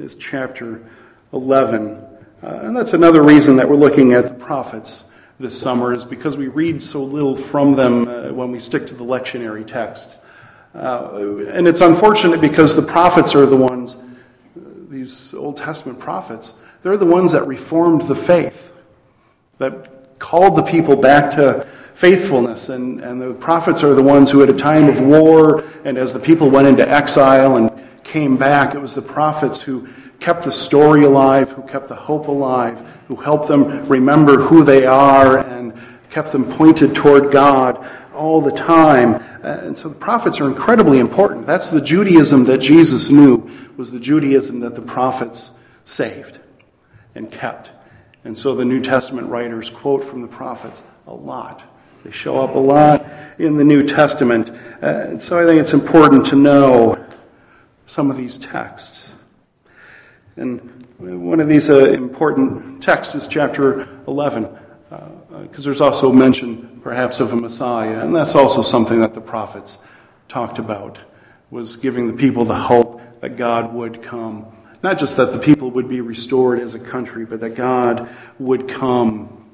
is 0.00 0.16
chapter 0.16 0.85
11. 1.33 2.04
Uh, 2.42 2.47
and 2.62 2.76
that's 2.76 2.94
another 2.94 3.23
reason 3.23 3.54
that 3.54 3.68
we're 3.68 3.76
looking 3.76 4.12
at 4.12 4.26
the 4.26 4.35
prophets 4.35 5.04
this 5.38 5.56
summer, 5.56 5.94
is 5.94 6.04
because 6.04 6.37
we 6.37 6.49
read 6.49 6.83
so 6.83 7.04
little 7.04 7.37
from 7.37 7.76
them 7.76 8.09
uh, 8.09 8.33
when 8.33 8.50
we 8.50 8.59
stick 8.59 8.85
to 8.88 8.97
the 8.97 9.04
lectionary 9.04 9.64
text. 9.64 10.18
Uh, 10.75 11.37
and 11.52 11.68
it's 11.68 11.80
unfortunate 11.80 12.40
because 12.40 12.75
the 12.75 12.83
prophets 12.83 13.37
are 13.37 13.47
the 13.47 13.56
ones, 13.56 14.02
these 14.88 15.33
Old 15.33 15.59
Testament 15.59 16.00
prophets, 16.00 16.54
they're 16.83 16.97
the 16.97 17.06
ones 17.06 17.30
that 17.30 17.47
reformed 17.47 18.02
the 18.02 18.16
faith, 18.16 18.76
that 19.59 19.93
called 20.25 20.57
the 20.57 20.62
people 20.62 20.97
back 20.97 21.31
to 21.31 21.66
faithfulness. 21.93 22.71
And, 22.71 22.99
and 23.00 23.21
the 23.21 23.35
prophets 23.35 23.85
are 23.85 23.93
the 23.93 24.02
ones 24.02 24.31
who, 24.31 24.43
at 24.43 24.49
a 24.49 24.57
time 24.57 24.88
of 24.88 25.02
war 25.02 25.62
and 25.85 25.99
as 25.99 26.14
the 26.14 26.19
people 26.19 26.49
went 26.49 26.66
into 26.66 26.88
exile 26.88 27.59
and 27.59 27.71
came 28.04 28.38
back. 28.38 28.75
It 28.75 28.78
was 28.78 28.95
the 28.95 29.02
prophets 29.02 29.61
who 29.61 29.87
kept 30.21 30.45
the 30.45 30.50
story 30.50 31.04
alive, 31.04 31.52
who 31.52 31.62
kept 31.64 31.88
the 31.88 31.95
hope 31.95 32.28
alive, 32.28 32.81
who 33.07 33.16
helped 33.16 33.49
them 33.49 33.87
remember 33.87 34.38
who 34.38 34.64
they 34.64 34.87
are 34.87 35.40
and 35.40 35.78
kept 36.09 36.33
them 36.33 36.50
pointed 36.52 36.95
toward 36.95 37.31
God 37.31 37.87
all 38.14 38.40
the 38.40 38.52
time. 38.52 39.16
Uh, 39.45 39.61
and 39.61 39.76
so 39.76 39.90
the 39.90 39.95
prophets 39.95 40.40
are 40.40 40.49
incredibly 40.49 41.00
important. 41.00 41.47
That's 41.47 41.69
the 41.69 41.83
Judaism 41.83 42.45
that 42.45 42.62
Jesus 42.62 43.11
knew, 43.11 43.50
was 43.76 43.90
the 43.90 44.00
Judaism 44.00 44.61
that 44.61 44.75
the 44.75 44.83
prophets 44.83 45.50
saved 45.85 46.38
and 47.14 47.31
kept. 47.31 47.74
And 48.25 48.37
so 48.37 48.54
the 48.54 48.64
New 48.64 48.81
Testament 48.81 49.28
writers 49.28 49.69
quote 49.69 50.02
from 50.02 50.23
the 50.23 50.28
prophets 50.28 50.83
a 51.07 51.14
lot. 51.14 51.62
They 52.04 52.11
show 52.11 52.40
up 52.40 52.54
a 52.54 52.59
lot 52.59 53.07
in 53.38 53.57
the 53.57 53.64
New 53.64 53.83
Testament. 53.83 54.50
Uh, 54.83 55.19
so 55.19 55.38
I 55.38 55.47
think 55.47 55.61
it's 55.61 55.75
important 55.75 56.26
to 56.26 56.37
know 56.37 57.02
some 57.87 58.11
of 58.11 58.16
these 58.16 58.38
texts. 58.38 59.12
And 60.37 60.87
one 60.99 61.40
of 61.40 61.49
these 61.49 61.71
uh, 61.71 61.87
important 61.87 62.83
texts 62.83 63.14
is 63.14 63.28
chapter 63.28 63.88
11, 64.07 64.49
because 65.31 65.59
uh, 65.59 65.62
there's 65.64 65.81
also 65.81 66.12
mention, 66.12 66.81
perhaps, 66.83 67.21
of 67.21 67.33
a 67.33 67.37
Messiah. 67.37 68.00
And 68.00 68.14
that's 68.14 68.35
also 68.35 68.62
something 68.62 69.00
that 69.00 69.14
the 69.14 69.21
prophets 69.21 69.78
talked 70.28 70.59
about, 70.59 70.99
was 71.50 71.76
giving 71.76 72.07
the 72.07 72.14
people 72.14 72.45
the 72.45 72.54
hope 72.54 73.00
that 73.21 73.37
God 73.37 73.73
would 73.75 74.02
come 74.02 74.53
not 74.85 74.99
just 74.99 75.17
that 75.17 75.33
the 75.33 75.38
people 75.38 75.71
would 75.71 75.88
be 75.88 76.03
restored 76.03 76.61
as 76.61 76.75
a 76.75 76.79
country, 76.79 77.25
but 77.25 77.41
that 77.41 77.55
God 77.55 78.07
would 78.38 78.69
come 78.69 79.50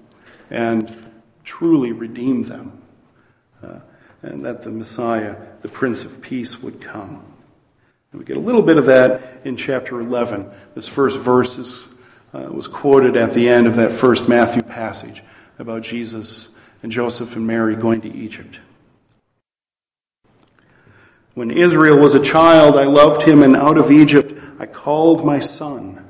and 0.51 1.07
truly 1.45 1.93
redeem 1.93 2.43
them. 2.43 2.83
Uh, 3.63 3.79
and 4.23 4.45
that 4.45 4.63
the 4.63 4.71
Messiah, 4.71 5.37
the 5.63 5.69
Prince 5.69 6.05
of 6.05 6.21
Peace, 6.21 6.61
would 6.61 6.81
come. 6.81 7.23
And 8.11 8.19
we 8.19 8.25
get 8.25 8.37
a 8.37 8.41
little 8.41 8.61
bit 8.61 8.77
of 8.77 8.87
that 8.87 9.23
in 9.45 9.57
chapter 9.57 10.01
11. 10.01 10.51
This 10.75 10.89
first 10.89 11.17
verse 11.17 11.59
is, 11.59 11.79
uh, 12.35 12.49
was 12.51 12.67
quoted 12.67 13.17
at 13.17 13.33
the 13.33 13.49
end 13.49 13.69
of 13.69 13.77
that 13.77 13.93
first 13.93 14.29
Matthew 14.29 14.63
passage 14.63 15.23
about 15.61 15.83
Jesus 15.83 16.51
and 16.83 16.91
Joseph 16.91 17.37
and 17.37 17.47
Mary 17.47 17.77
going 17.77 18.01
to 18.01 18.13
Egypt. 18.13 18.59
When 21.35 21.51
Israel 21.51 21.99
was 21.99 22.15
a 22.15 22.23
child, 22.23 22.77
I 22.77 22.85
loved 22.85 23.23
him, 23.23 23.43
and 23.43 23.57
out 23.57 23.79
of 23.79 23.91
Egypt 23.91 24.39
I 24.59 24.67
called 24.67 25.25
my 25.25 25.41
son. 25.41 26.07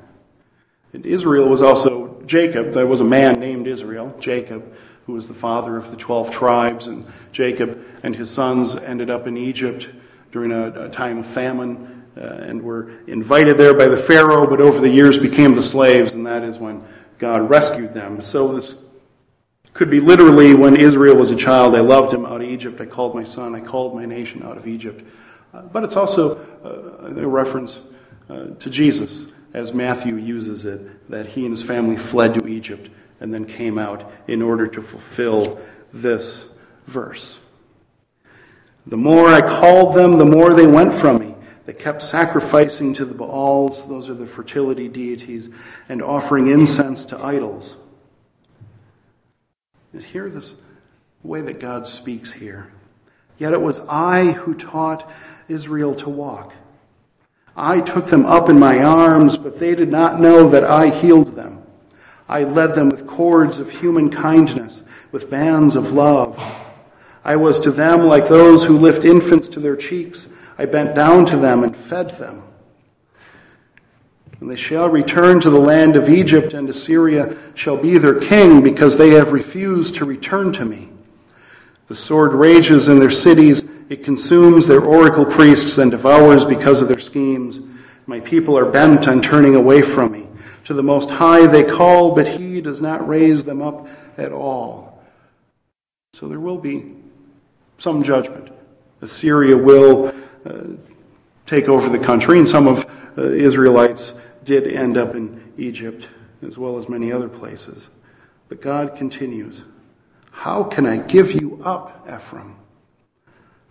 And 0.93 1.05
Israel 1.05 1.47
was 1.47 1.61
also 1.61 2.21
Jacob. 2.25 2.73
There 2.73 2.87
was 2.87 3.01
a 3.01 3.05
man 3.05 3.39
named 3.39 3.67
Israel, 3.67 4.15
Jacob, 4.19 4.73
who 5.05 5.13
was 5.13 5.27
the 5.27 5.33
father 5.33 5.77
of 5.77 5.91
the 5.91 5.97
12 5.97 6.31
tribes. 6.31 6.87
And 6.87 7.05
Jacob 7.31 7.83
and 8.03 8.15
his 8.15 8.29
sons 8.29 8.75
ended 8.75 9.09
up 9.09 9.27
in 9.27 9.37
Egypt 9.37 9.89
during 10.31 10.51
a, 10.51 10.85
a 10.85 10.89
time 10.89 11.19
of 11.19 11.25
famine 11.25 12.05
uh, 12.17 12.21
and 12.21 12.61
were 12.61 12.91
invited 13.07 13.57
there 13.57 13.73
by 13.73 13.87
the 13.87 13.97
Pharaoh, 13.97 14.47
but 14.47 14.59
over 14.59 14.79
the 14.79 14.89
years 14.89 15.17
became 15.17 15.53
the 15.53 15.61
slaves, 15.61 16.13
and 16.13 16.25
that 16.25 16.43
is 16.43 16.59
when 16.59 16.83
God 17.17 17.49
rescued 17.49 17.93
them. 17.93 18.21
So 18.21 18.51
this 18.51 18.85
could 19.73 19.89
be 19.89 19.99
literally 19.99 20.53
when 20.53 20.75
Israel 20.75 21.15
was 21.15 21.31
a 21.31 21.35
child, 21.35 21.75
I 21.75 21.79
loved 21.79 22.13
him 22.13 22.25
out 22.25 22.41
of 22.41 22.47
Egypt. 22.47 22.81
I 22.81 22.85
called 22.85 23.15
my 23.15 23.23
son, 23.23 23.55
I 23.55 23.61
called 23.61 23.95
my 23.95 24.05
nation 24.05 24.43
out 24.43 24.57
of 24.57 24.67
Egypt. 24.67 25.05
Uh, 25.53 25.61
but 25.63 25.83
it's 25.83 25.95
also 25.95 26.37
uh, 26.63 27.21
a 27.21 27.27
reference 27.27 27.79
uh, 28.29 28.47
to 28.59 28.69
Jesus, 28.69 29.31
as 29.53 29.73
Matthew 29.73 30.15
uses 30.15 30.65
it, 30.65 31.09
that 31.09 31.25
he 31.25 31.45
and 31.45 31.51
his 31.51 31.63
family 31.63 31.97
fled 31.97 32.33
to 32.35 32.47
Egypt 32.47 32.89
and 33.19 33.33
then 33.33 33.45
came 33.45 33.77
out 33.77 34.11
in 34.27 34.41
order 34.41 34.67
to 34.67 34.81
fulfill 34.81 35.59
this 35.93 36.47
verse. 36.85 37.39
The 38.87 38.97
more 38.97 39.27
I 39.27 39.41
called 39.41 39.95
them, 39.95 40.17
the 40.17 40.25
more 40.25 40.53
they 40.53 40.65
went 40.65 40.93
from 40.93 41.19
me. 41.19 41.35
They 41.65 41.73
kept 41.73 42.01
sacrificing 42.01 42.93
to 42.95 43.05
the 43.05 43.13
Baals, 43.13 43.87
those 43.87 44.09
are 44.09 44.15
the 44.15 44.25
fertility 44.25 44.87
deities, 44.87 45.49
and 45.87 46.01
offering 46.01 46.47
incense 46.47 47.05
to 47.05 47.23
idols. 47.23 47.75
Hear 49.99 50.29
this 50.29 50.55
way 51.23 51.41
that 51.41 51.59
God 51.59 51.87
speaks 51.87 52.31
here. 52.31 52.71
Yet 53.37 53.53
it 53.53 53.61
was 53.61 53.87
I 53.87 54.31
who 54.31 54.53
taught 54.53 55.09
Israel 55.47 55.95
to 55.95 56.09
walk. 56.09 56.53
I 57.55 57.81
took 57.81 58.07
them 58.07 58.25
up 58.25 58.49
in 58.49 58.59
my 58.59 58.81
arms, 58.83 59.37
but 59.37 59.59
they 59.59 59.75
did 59.75 59.91
not 59.91 60.19
know 60.19 60.49
that 60.49 60.63
I 60.63 60.89
healed 60.89 61.35
them. 61.35 61.63
I 62.29 62.43
led 62.43 62.75
them 62.75 62.89
with 62.89 63.07
cords 63.07 63.59
of 63.59 63.69
human 63.69 64.09
kindness, 64.09 64.81
with 65.11 65.29
bands 65.29 65.75
of 65.75 65.91
love. 65.91 66.41
I 67.23 67.35
was 67.35 67.59
to 67.61 67.71
them 67.71 68.01
like 68.01 68.27
those 68.27 68.63
who 68.63 68.77
lift 68.77 69.05
infants 69.05 69.47
to 69.49 69.59
their 69.59 69.75
cheeks. 69.75 70.27
I 70.57 70.65
bent 70.65 70.95
down 70.95 71.25
to 71.27 71.37
them 71.37 71.63
and 71.63 71.75
fed 71.75 72.11
them. 72.11 72.43
And 74.41 74.49
they 74.49 74.57
shall 74.57 74.89
return 74.89 75.39
to 75.41 75.51
the 75.51 75.59
land 75.59 75.95
of 75.95 76.09
Egypt, 76.09 76.55
and 76.55 76.67
Assyria 76.67 77.37
shall 77.53 77.77
be 77.77 77.99
their 77.99 78.19
king, 78.19 78.63
because 78.63 78.97
they 78.97 79.11
have 79.11 79.31
refused 79.31 79.95
to 79.95 80.05
return 80.05 80.51
to 80.53 80.65
me. 80.65 80.89
The 81.87 81.95
sword 81.95 82.33
rages 82.33 82.87
in 82.87 82.99
their 82.99 83.11
cities 83.11 83.69
it 83.89 84.03
consumes 84.03 84.67
their 84.67 84.81
oracle 84.81 85.25
priests 85.25 85.77
and 85.77 85.91
devours 85.91 86.45
because 86.45 86.81
of 86.81 86.87
their 86.87 86.99
schemes. 86.99 87.59
My 88.07 88.19
people 88.21 88.57
are 88.57 88.65
bent 88.65 89.07
on 89.07 89.21
turning 89.21 89.53
away 89.53 89.81
from 89.81 90.13
me. 90.13 90.27
To 90.65 90.73
the 90.73 90.81
Most 90.81 91.09
High 91.09 91.45
they 91.47 91.63
call, 91.63 92.15
but 92.15 92.25
He 92.25 92.61
does 92.61 92.81
not 92.81 93.07
raise 93.07 93.43
them 93.43 93.61
up 93.61 93.89
at 94.17 94.31
all. 94.31 95.03
So 96.13 96.27
there 96.27 96.39
will 96.39 96.57
be 96.57 96.95
some 97.77 98.01
judgment. 98.01 98.49
Assyria 99.01 99.57
will 99.57 100.15
uh, 100.45 100.63
take 101.45 101.67
over 101.67 101.89
the 101.89 102.03
country, 102.03 102.39
and 102.39 102.47
some 102.47 102.67
of 102.67 102.85
uh, 103.17 103.23
Israelites 103.23 104.13
did 104.43 104.67
end 104.67 104.97
up 104.97 105.15
in 105.15 105.53
Egypt, 105.57 106.09
as 106.41 106.57
well 106.57 106.77
as 106.77 106.89
many 106.89 107.11
other 107.11 107.29
places. 107.29 107.87
But 108.49 108.61
God 108.61 108.95
continues 108.95 109.63
How 110.31 110.63
can 110.63 110.85
I 110.85 110.97
give 110.97 111.31
you 111.33 111.61
up, 111.63 112.07
Ephraim? 112.11 112.55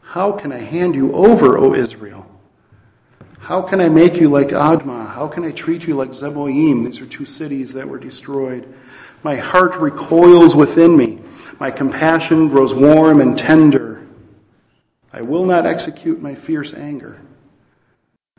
How 0.00 0.32
can 0.32 0.52
I 0.52 0.58
hand 0.58 0.94
you 0.94 1.12
over, 1.12 1.56
O 1.58 1.74
Israel? 1.74 2.26
How 3.38 3.62
can 3.62 3.80
I 3.80 3.88
make 3.88 4.16
you 4.16 4.28
like 4.28 4.48
Admah? 4.48 5.14
How 5.14 5.26
can 5.26 5.44
I 5.44 5.50
treat 5.50 5.86
you 5.86 5.94
like 5.94 6.10
Zeboim? 6.10 6.84
These 6.84 7.00
are 7.00 7.06
two 7.06 7.24
cities 7.24 7.72
that 7.74 7.88
were 7.88 7.98
destroyed. 7.98 8.72
My 9.22 9.36
heart 9.36 9.76
recoils 9.76 10.54
within 10.54 10.96
me. 10.96 11.18
My 11.58 11.70
compassion 11.70 12.48
grows 12.48 12.74
warm 12.74 13.20
and 13.20 13.38
tender. 13.38 14.06
I 15.12 15.22
will 15.22 15.44
not 15.44 15.66
execute 15.66 16.22
my 16.22 16.34
fierce 16.34 16.72
anger. 16.72 17.20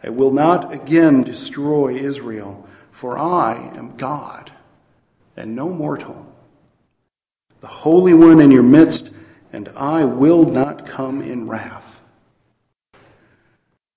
I 0.04 0.10
will 0.10 0.32
not 0.32 0.74
again 0.74 1.24
destroy 1.24 1.96
Israel, 1.96 2.68
for 2.92 3.18
I 3.18 3.72
am 3.76 3.98
God 3.98 4.52
and 5.36 5.56
no 5.56 5.70
mortal. 5.70 6.28
The 7.62 7.68
Holy 7.68 8.14
One 8.14 8.40
in 8.40 8.52
your 8.52 8.64
midst 8.64 9.12
and 9.54 9.70
I 9.76 10.06
will 10.06 10.46
not 10.46 10.86
come 10.86 11.22
in 11.22 11.48
wrath. 11.48 12.02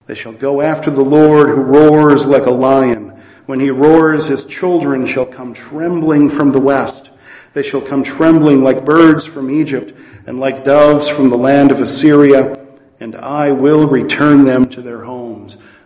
They 0.07 0.15
shall 0.15 0.33
go 0.33 0.61
after 0.61 0.91
the 0.91 1.03
Lord 1.03 1.49
who 1.49 1.63
roars 1.63 2.27
like 2.27 2.47
a 2.47 2.51
lion. 2.51 3.11
When 3.47 3.61
he 3.61 3.71
roars, 3.71 4.27
his 4.27 4.45
children 4.45 5.07
shall 5.07 5.27
come 5.27 5.55
trembling 5.55 6.29
from 6.29 6.51
the 6.51 6.61
west. 6.61 7.11
They 7.53 7.63
shall 7.63 7.81
come 7.81 8.03
trembling 8.03 8.63
like 8.63 8.85
birds 8.85 9.25
from 9.25 9.51
Egypt 9.51 9.97
and 10.27 10.41
like 10.41 10.65
doves 10.65 11.09
from 11.09 11.31
the 11.31 11.37
land 11.37 11.71
of 11.71 11.81
Assyria, 11.81 12.67
and 13.01 13.15
I 13.15 13.53
will 13.53 13.87
return 13.87 14.45
them 14.45 14.69
to 14.71 14.83
their 14.83 15.05
homes, 15.05 15.24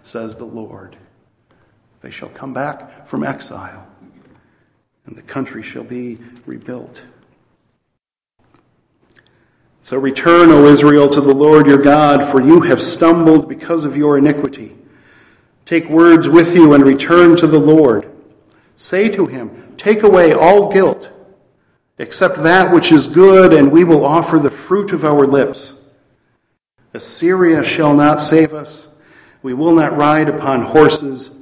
says 0.09 0.37
the 0.37 0.44
Lord. 0.44 0.97
They 2.01 2.11
shall 2.11 2.31
come 2.31 2.55
back 2.55 3.07
from 3.07 3.23
exile, 3.23 3.87
and 5.05 5.16
the 5.16 5.23
country 5.23 5.62
shall 5.62 5.85
be 5.85 6.18
rebuilt. 6.47 7.03
So 9.83 9.99
return, 9.99 10.51
O 10.51 10.66
Israel, 10.66 11.09
to 11.11 11.21
the 11.21 11.35
Lord 11.35 11.66
your 11.66 11.83
God, 11.83 12.25
for 12.25 12.40
you 12.40 12.62
have 12.62 12.81
stumbled 12.81 13.49
because 13.49 13.85
of 13.85 13.97
your 13.97 14.16
iniquity. 14.16 14.77
Take 15.66 15.88
words 15.88 16.29
with 16.29 16.55
you 16.55 16.73
and 16.73 16.85
return 16.85 17.37
to 17.37 17.47
the 17.47 17.59
Lord. 17.59 18.11
Say 18.77 19.09
to 19.11 19.27
him, 19.27 19.75
Take 19.77 20.03
away 20.03 20.33
all 20.33 20.73
guilt, 20.73 21.11
except 21.99 22.42
that 22.42 22.73
which 22.73 22.90
is 22.92 23.07
good, 23.07 23.53
and 23.53 23.71
we 23.71 23.85
will 23.85 24.05
offer 24.05 24.38
the 24.38 24.51
fruit 24.51 24.92
of 24.92 25.05
our 25.05 25.27
lips. 25.27 25.75
Assyria 26.94 27.62
shall 27.62 27.94
not 27.94 28.21
save 28.21 28.55
us. 28.55 28.88
We 29.42 29.55
will 29.55 29.74
not 29.74 29.96
ride 29.96 30.29
upon 30.29 30.62
horses. 30.62 31.37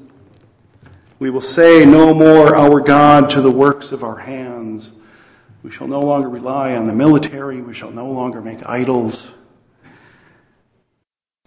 We 1.18 1.30
will 1.30 1.40
say 1.40 1.85
no 1.85 2.12
more, 2.12 2.54
Our 2.54 2.80
God, 2.80 3.30
to 3.30 3.40
the 3.40 3.50
works 3.50 3.90
of 3.90 4.04
our 4.04 4.18
hands. 4.18 4.92
We 5.62 5.70
shall 5.70 5.88
no 5.88 6.00
longer 6.00 6.28
rely 6.28 6.76
on 6.76 6.87
the 6.87 6.92
military. 6.92 7.61
We 7.61 7.74
shall 7.74 7.90
no 7.90 8.09
longer 8.09 8.42
make 8.42 8.68
idols. 8.68 9.30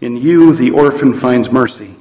In 0.00 0.16
you, 0.16 0.52
the 0.54 0.72
orphan 0.72 1.14
finds 1.14 1.52
mercy. 1.52 1.96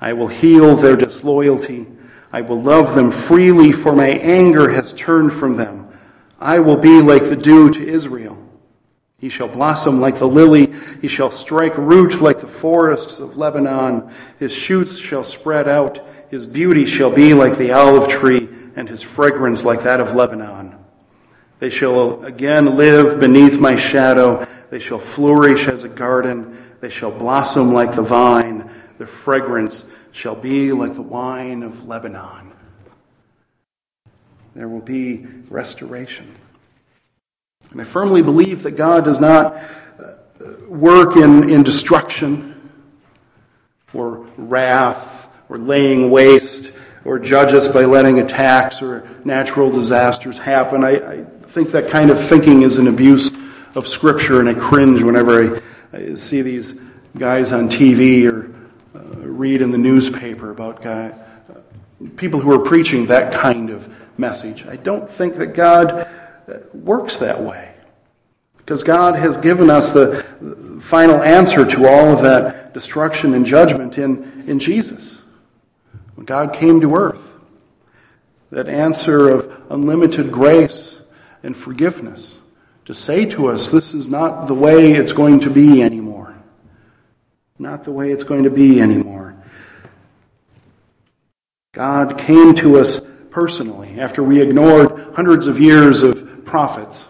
I 0.00 0.12
will 0.12 0.28
heal 0.28 0.74
their 0.74 0.96
disloyalty. 0.96 1.86
I 2.32 2.40
will 2.40 2.60
love 2.60 2.94
them 2.94 3.10
freely, 3.10 3.70
for 3.70 3.94
my 3.94 4.08
anger 4.08 4.70
has 4.70 4.92
turned 4.92 5.32
from 5.32 5.56
them. 5.56 5.88
I 6.40 6.58
will 6.58 6.76
be 6.76 7.00
like 7.00 7.24
the 7.24 7.36
dew 7.36 7.70
to 7.70 7.86
Israel. 7.86 8.43
He 9.24 9.30
shall 9.30 9.48
blossom 9.48 10.02
like 10.02 10.18
the 10.18 10.28
lily. 10.28 10.70
He 11.00 11.08
shall 11.08 11.30
strike 11.30 11.78
root 11.78 12.20
like 12.20 12.40
the 12.42 12.46
forests 12.46 13.20
of 13.20 13.38
Lebanon. 13.38 14.10
His 14.38 14.54
shoots 14.54 14.98
shall 14.98 15.24
spread 15.24 15.66
out. 15.66 16.06
His 16.28 16.44
beauty 16.44 16.84
shall 16.84 17.10
be 17.10 17.32
like 17.32 17.56
the 17.56 17.72
olive 17.72 18.06
tree, 18.06 18.50
and 18.76 18.86
his 18.86 19.00
fragrance 19.00 19.64
like 19.64 19.82
that 19.84 19.98
of 19.98 20.14
Lebanon. 20.14 20.76
They 21.58 21.70
shall 21.70 22.22
again 22.22 22.76
live 22.76 23.18
beneath 23.18 23.58
my 23.58 23.76
shadow. 23.76 24.46
They 24.68 24.78
shall 24.78 24.98
flourish 24.98 25.68
as 25.68 25.84
a 25.84 25.88
garden. 25.88 26.62
They 26.82 26.90
shall 26.90 27.10
blossom 27.10 27.72
like 27.72 27.94
the 27.94 28.02
vine. 28.02 28.70
Their 28.98 29.06
fragrance 29.06 29.90
shall 30.12 30.36
be 30.36 30.70
like 30.72 30.96
the 30.96 31.00
wine 31.00 31.62
of 31.62 31.88
Lebanon. 31.88 32.52
There 34.54 34.68
will 34.68 34.82
be 34.82 35.26
restoration. 35.48 36.43
And 37.74 37.80
I 37.80 37.84
firmly 37.84 38.22
believe 38.22 38.62
that 38.62 38.76
God 38.76 39.04
does 39.04 39.18
not 39.18 39.56
uh, 39.56 40.12
work 40.68 41.16
in, 41.16 41.50
in 41.50 41.64
destruction 41.64 42.70
or 43.92 44.18
wrath 44.36 45.28
or 45.48 45.58
laying 45.58 46.08
waste 46.08 46.70
or 47.04 47.18
judge 47.18 47.52
us 47.52 47.66
by 47.66 47.84
letting 47.84 48.20
attacks 48.20 48.80
or 48.80 49.08
natural 49.24 49.72
disasters 49.72 50.38
happen. 50.38 50.84
I, 50.84 50.90
I 50.90 51.24
think 51.24 51.72
that 51.72 51.90
kind 51.90 52.12
of 52.12 52.24
thinking 52.24 52.62
is 52.62 52.78
an 52.78 52.86
abuse 52.86 53.32
of 53.74 53.88
Scripture, 53.88 54.38
and 54.38 54.48
I 54.48 54.54
cringe 54.54 55.02
whenever 55.02 55.56
I, 55.56 55.60
I 55.92 56.14
see 56.14 56.42
these 56.42 56.80
guys 57.18 57.52
on 57.52 57.68
TV 57.68 58.30
or 58.30 58.54
uh, 58.96 59.02
read 59.16 59.62
in 59.62 59.72
the 59.72 59.78
newspaper 59.78 60.52
about 60.52 60.80
guy, 60.80 61.08
uh, 61.08 61.58
people 62.14 62.38
who 62.38 62.52
are 62.52 62.64
preaching 62.64 63.06
that 63.06 63.32
kind 63.32 63.70
of 63.70 63.92
message. 64.16 64.64
I 64.64 64.76
don't 64.76 65.10
think 65.10 65.34
that 65.38 65.54
God 65.54 66.06
works 66.72 67.16
that 67.16 67.42
way. 67.42 67.74
Because 68.56 68.82
God 68.82 69.14
has 69.16 69.36
given 69.36 69.68
us 69.68 69.92
the 69.92 70.22
final 70.80 71.22
answer 71.22 71.66
to 71.66 71.86
all 71.86 72.12
of 72.12 72.22
that 72.22 72.72
destruction 72.72 73.34
and 73.34 73.44
judgment 73.44 73.98
in, 73.98 74.44
in 74.46 74.58
Jesus. 74.58 75.22
When 76.14 76.24
God 76.24 76.54
came 76.54 76.80
to 76.80 76.94
earth, 76.94 77.34
that 78.50 78.68
answer 78.68 79.28
of 79.28 79.62
unlimited 79.70 80.32
grace 80.32 81.00
and 81.42 81.56
forgiveness 81.56 82.38
to 82.86 82.94
say 82.94 83.24
to 83.26 83.48
us, 83.48 83.68
this 83.68 83.94
is 83.94 84.08
not 84.08 84.46
the 84.46 84.54
way 84.54 84.92
it's 84.92 85.12
going 85.12 85.40
to 85.40 85.50
be 85.50 85.82
anymore. 85.82 86.34
Not 87.58 87.84
the 87.84 87.92
way 87.92 88.10
it's 88.10 88.24
going 88.24 88.44
to 88.44 88.50
be 88.50 88.80
anymore. 88.80 89.36
God 91.72 92.18
came 92.18 92.54
to 92.56 92.78
us 92.78 93.00
personally 93.30 93.98
after 94.00 94.22
we 94.22 94.40
ignored 94.40 95.14
hundreds 95.14 95.46
of 95.46 95.60
years 95.60 96.02
of 96.02 96.23
prophets. 96.54 97.06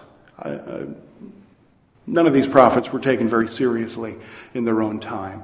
none 2.07 2.27
of 2.27 2.33
these 2.33 2.49
prophets 2.49 2.91
were 2.91 2.99
taken 2.99 3.29
very 3.29 3.47
seriously 3.47 4.17
in 4.55 4.65
their 4.65 4.81
own 4.81 4.99
time. 4.99 5.43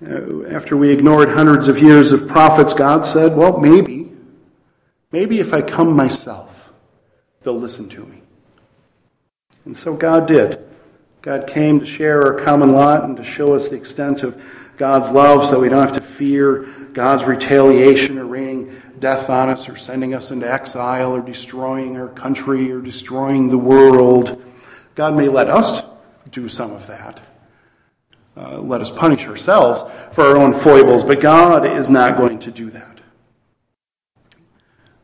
Uh, 0.00 0.46
after 0.46 0.76
we 0.76 0.90
ignored 0.90 1.28
hundreds 1.28 1.66
of 1.66 1.80
years 1.80 2.12
of 2.12 2.28
prophets, 2.28 2.72
God 2.72 3.04
said, 3.04 3.36
Well, 3.36 3.58
maybe, 3.58 4.12
maybe 5.10 5.40
if 5.40 5.52
I 5.52 5.60
come 5.60 5.96
myself, 5.96 6.72
they'll 7.40 7.58
listen 7.58 7.88
to 7.88 8.06
me. 8.06 8.22
And 9.64 9.76
so 9.76 9.96
God 9.96 10.28
did. 10.28 10.64
God 11.20 11.48
came 11.48 11.80
to 11.80 11.86
share 11.86 12.22
our 12.22 12.44
common 12.44 12.70
lot 12.70 13.02
and 13.02 13.16
to 13.16 13.24
show 13.24 13.54
us 13.54 13.70
the 13.70 13.76
extent 13.76 14.22
of 14.22 14.40
God's 14.76 15.10
love 15.10 15.44
so 15.44 15.58
we 15.58 15.68
don't 15.68 15.82
have 15.82 15.94
to 15.94 16.00
fear 16.00 16.60
God's 16.92 17.24
retaliation 17.24 18.18
or 18.18 18.26
raining 18.26 18.77
death 19.00 19.30
on 19.30 19.48
us 19.48 19.68
or 19.68 19.76
sending 19.76 20.14
us 20.14 20.30
into 20.30 20.50
exile 20.50 21.14
or 21.14 21.20
destroying 21.20 21.96
our 21.96 22.08
country 22.08 22.70
or 22.72 22.80
destroying 22.80 23.48
the 23.48 23.58
world. 23.58 24.42
God 24.94 25.14
may 25.14 25.28
let 25.28 25.48
us 25.48 25.82
do 26.30 26.48
some 26.48 26.72
of 26.72 26.86
that. 26.86 27.20
Uh, 28.36 28.60
let 28.60 28.80
us 28.80 28.90
punish 28.90 29.26
ourselves 29.26 29.90
for 30.12 30.24
our 30.24 30.36
own 30.36 30.54
foibles, 30.54 31.04
but 31.04 31.20
God 31.20 31.66
is 31.66 31.90
not 31.90 32.16
going 32.16 32.38
to 32.40 32.50
do 32.50 32.70
that. 32.70 33.00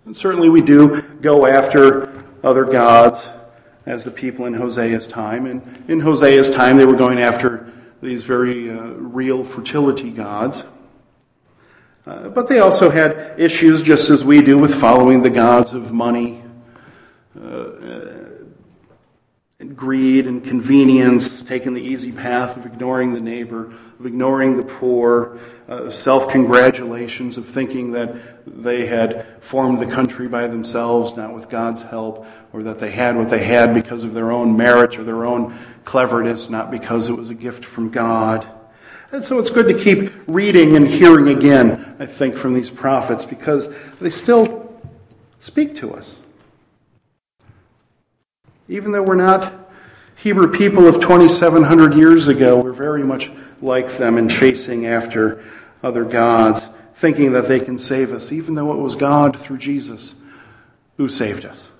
And 0.04 0.16
certainly 0.16 0.48
we 0.48 0.61
do 0.61 1.02
go 1.20 1.46
after 1.46 2.24
other 2.42 2.64
gods 2.64 3.28
as 3.87 4.04
the 4.04 4.11
people 4.11 4.46
in 4.46 4.54
Hosea's 4.54 5.07
time. 5.07 5.46
And 5.46 5.85
in 5.88 6.00
Hosea's 6.00 6.50
time, 6.50 6.76
they 6.76 6.85
were 6.85 6.96
going 6.96 7.18
after 7.18 7.72
these 8.02 8.22
very 8.22 8.70
uh, 8.70 8.83
real 8.83 9.44
fertility 9.44 10.11
gods. 10.11 10.64
Uh, 12.07 12.29
but 12.29 12.49
they 12.49 12.59
also 12.59 12.90
had 12.90 13.35
issues, 13.40 13.83
just 13.83 14.11
as 14.11 14.23
we 14.23 14.43
do, 14.43 14.59
with 14.59 14.75
following 14.75 15.23
the 15.23 15.31
gods 15.31 15.73
of 15.73 15.90
money, 15.90 16.43
uh, 17.40 17.71
and 19.59 19.75
greed, 19.75 20.27
and 20.27 20.45
convenience, 20.45 21.43
taking 21.43 21.73
the 21.73 21.81
easy 21.81 22.12
path 22.12 22.59
of 22.59 22.67
ignoring 22.67 23.14
the 23.14 23.21
neighbor, 23.21 23.73
of 23.99 24.05
ignoring 24.05 24.59
the 24.59 24.62
poor, 24.62 25.38
uh, 25.67 25.88
self 25.88 26.29
congratulations, 26.29 27.38
of 27.38 27.47
thinking 27.47 27.93
that 27.93 28.14
they 28.47 28.85
had 28.85 29.43
formed 29.43 29.81
the 29.81 29.87
country 29.87 30.29
by 30.29 30.47
themselves, 30.47 31.17
not 31.17 31.33
with 31.33 31.49
God's 31.49 31.81
help, 31.81 32.27
or 32.53 32.62
that 32.64 32.81
they 32.81 32.90
had 32.90 33.17
what 33.17 33.31
they 33.31 33.43
had 33.43 33.73
because 33.73 34.05
of 34.05 34.12
their 34.12 34.31
own 34.31 34.55
merit 34.59 34.99
or 34.99 35.05
their 35.05 35.25
own 35.25 35.57
cleverness, 35.87 36.51
not 36.51 36.71
because 36.71 37.09
it 37.09 37.17
was 37.17 37.31
a 37.31 37.35
gift 37.35 37.64
from 37.64 37.88
God. 37.88 38.47
And 39.14 39.22
so 39.22 39.38
it's 39.38 39.48
good 39.48 39.68
to 39.68 39.81
keep 39.81 40.12
reading 40.27 40.74
and 40.74 40.88
hearing 40.88 41.29
again, 41.29 41.94
I 42.00 42.05
think, 42.05 42.37
from 42.37 42.53
these 42.53 42.68
prophets 42.68 43.24
because 43.24 43.68
they 44.00 44.11
still 44.11 44.77
speak 45.38 45.77
to 45.77 45.94
us. 45.94 46.18
Even 48.66 48.90
though 48.90 49.05
we're 49.05 49.14
not 49.14 49.53
Hebrew 50.16 50.50
people 50.50 50.88
of 50.88 50.96
2,700 50.96 51.94
years 51.94 52.27
ago, 52.27 52.61
we're 52.61 52.72
very 52.72 53.05
much 53.05 53.31
like 53.62 53.98
them 53.98 54.18
in 54.18 54.29
chasing 54.29 54.85
after 54.85 55.44
other 55.81 56.03
gods, 56.05 56.68
thinking 56.96 57.35
that 57.35 57.46
they 57.46 57.61
can 57.61 57.79
save 57.79 58.12
us, 58.12 58.33
even 58.33 58.57
though 58.57 58.72
it 58.72 58.79
was 58.79 58.96
God 58.96 59.38
through 59.38 59.59
Jesus 59.59 60.16
who 60.96 61.09
saved 61.09 61.44
us. 61.44 61.70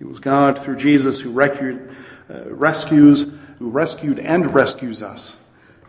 It 0.00 0.08
was 0.08 0.20
God 0.20 0.58
through 0.58 0.76
Jesus 0.76 1.20
who 1.20 1.32
rescued, 1.32 1.94
uh, 2.30 2.44
rescues, 2.48 3.30
who 3.58 3.68
rescued 3.68 4.18
and 4.18 4.54
rescues 4.54 5.02
us 5.02 5.36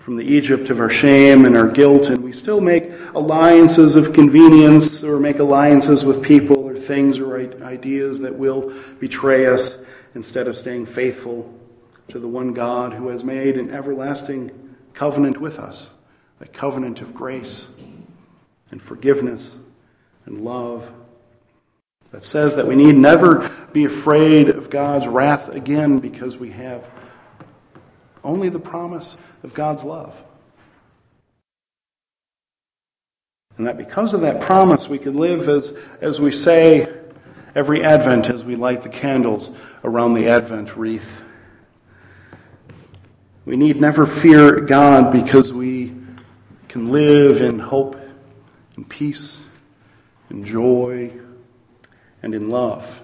from 0.08 0.16
the 0.16 0.24
Egypt 0.24 0.70
of 0.70 0.80
our 0.80 0.90
shame 0.90 1.44
and 1.44 1.58
our 1.58 1.68
guilt, 1.68 2.08
and 2.08 2.24
we 2.24 2.32
still 2.32 2.62
make 2.62 2.90
alliances 3.14 3.98
of 3.98 4.14
convenience 4.14 5.04
or 5.04 5.20
make 5.20 5.40
alliances 5.40 6.06
with 6.06 6.24
people 6.24 6.66
or 6.66 6.78
things 6.78 7.20
or 7.20 7.36
ideas 7.62 8.22
that 8.22 8.34
will 8.34 8.74
betray 9.02 9.48
us 9.48 9.76
instead 10.16 10.48
of 10.48 10.58
staying 10.58 10.86
faithful 10.86 11.54
to 12.08 12.20
the 12.20 12.28
one 12.30 12.54
God 12.54 12.94
who 12.94 13.10
has 13.10 13.26
made 13.26 13.58
an 13.58 13.70
everlasting 13.70 14.78
covenant 14.94 15.42
with 15.42 15.60
us, 15.60 15.90
a 16.40 16.48
covenant 16.48 17.02
of 17.02 17.14
grace 17.14 17.68
and 18.72 18.82
forgiveness 18.82 19.58
and 20.26 20.40
love 20.40 20.90
that 22.12 22.24
says 22.24 22.56
that 22.56 22.66
we 22.66 22.78
need 22.78 22.96
never 22.96 23.52
be 23.74 23.84
afraid 23.84 24.48
of 24.48 24.70
God's 24.70 25.06
wrath 25.06 25.54
again 25.54 26.00
because 26.00 26.38
we 26.38 26.52
have 26.52 26.90
only 28.24 28.48
the 28.48 28.58
promise 28.58 29.18
of 29.48 29.54
God's 29.54 29.86
love. 29.86 30.22
And 33.58 33.66
that 33.66 33.78
because 33.78 34.14
of 34.14 34.22
that 34.22 34.42
promise, 34.42 34.90
we 34.90 35.00
can 35.00 35.16
live 35.16 35.48
as, 35.48 35.76
as 36.02 36.20
we 36.20 36.32
say 36.34 36.94
every 37.56 37.82
Advent 37.82 38.30
as 38.30 38.44
we 38.44 38.56
light 38.58 38.84
the 38.84 38.90
candles 38.90 39.50
around 39.86 40.14
the 40.14 40.28
Advent 40.28 40.76
wreath. 40.76 41.24
We 43.46 43.56
need 43.56 43.80
never 43.80 44.06
fear 44.06 44.60
God 44.60 45.14
because 45.14 45.54
we 45.54 45.94
can 46.68 46.92
live 46.92 47.40
in 47.40 47.58
hope, 47.58 47.96
in 48.76 48.84
peace, 48.84 49.42
in 50.30 50.44
joy, 50.44 51.14
and 52.22 52.36
in 52.36 52.50
love. 52.50 53.02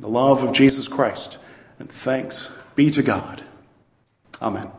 The 0.00 0.08
love 0.08 0.42
of 0.42 0.54
Jesus 0.54 0.88
Christ. 0.88 1.36
And 1.78 1.90
thanks 1.90 2.50
be 2.74 2.90
to 2.92 3.02
God. 3.02 3.44
Amen. 4.40 4.70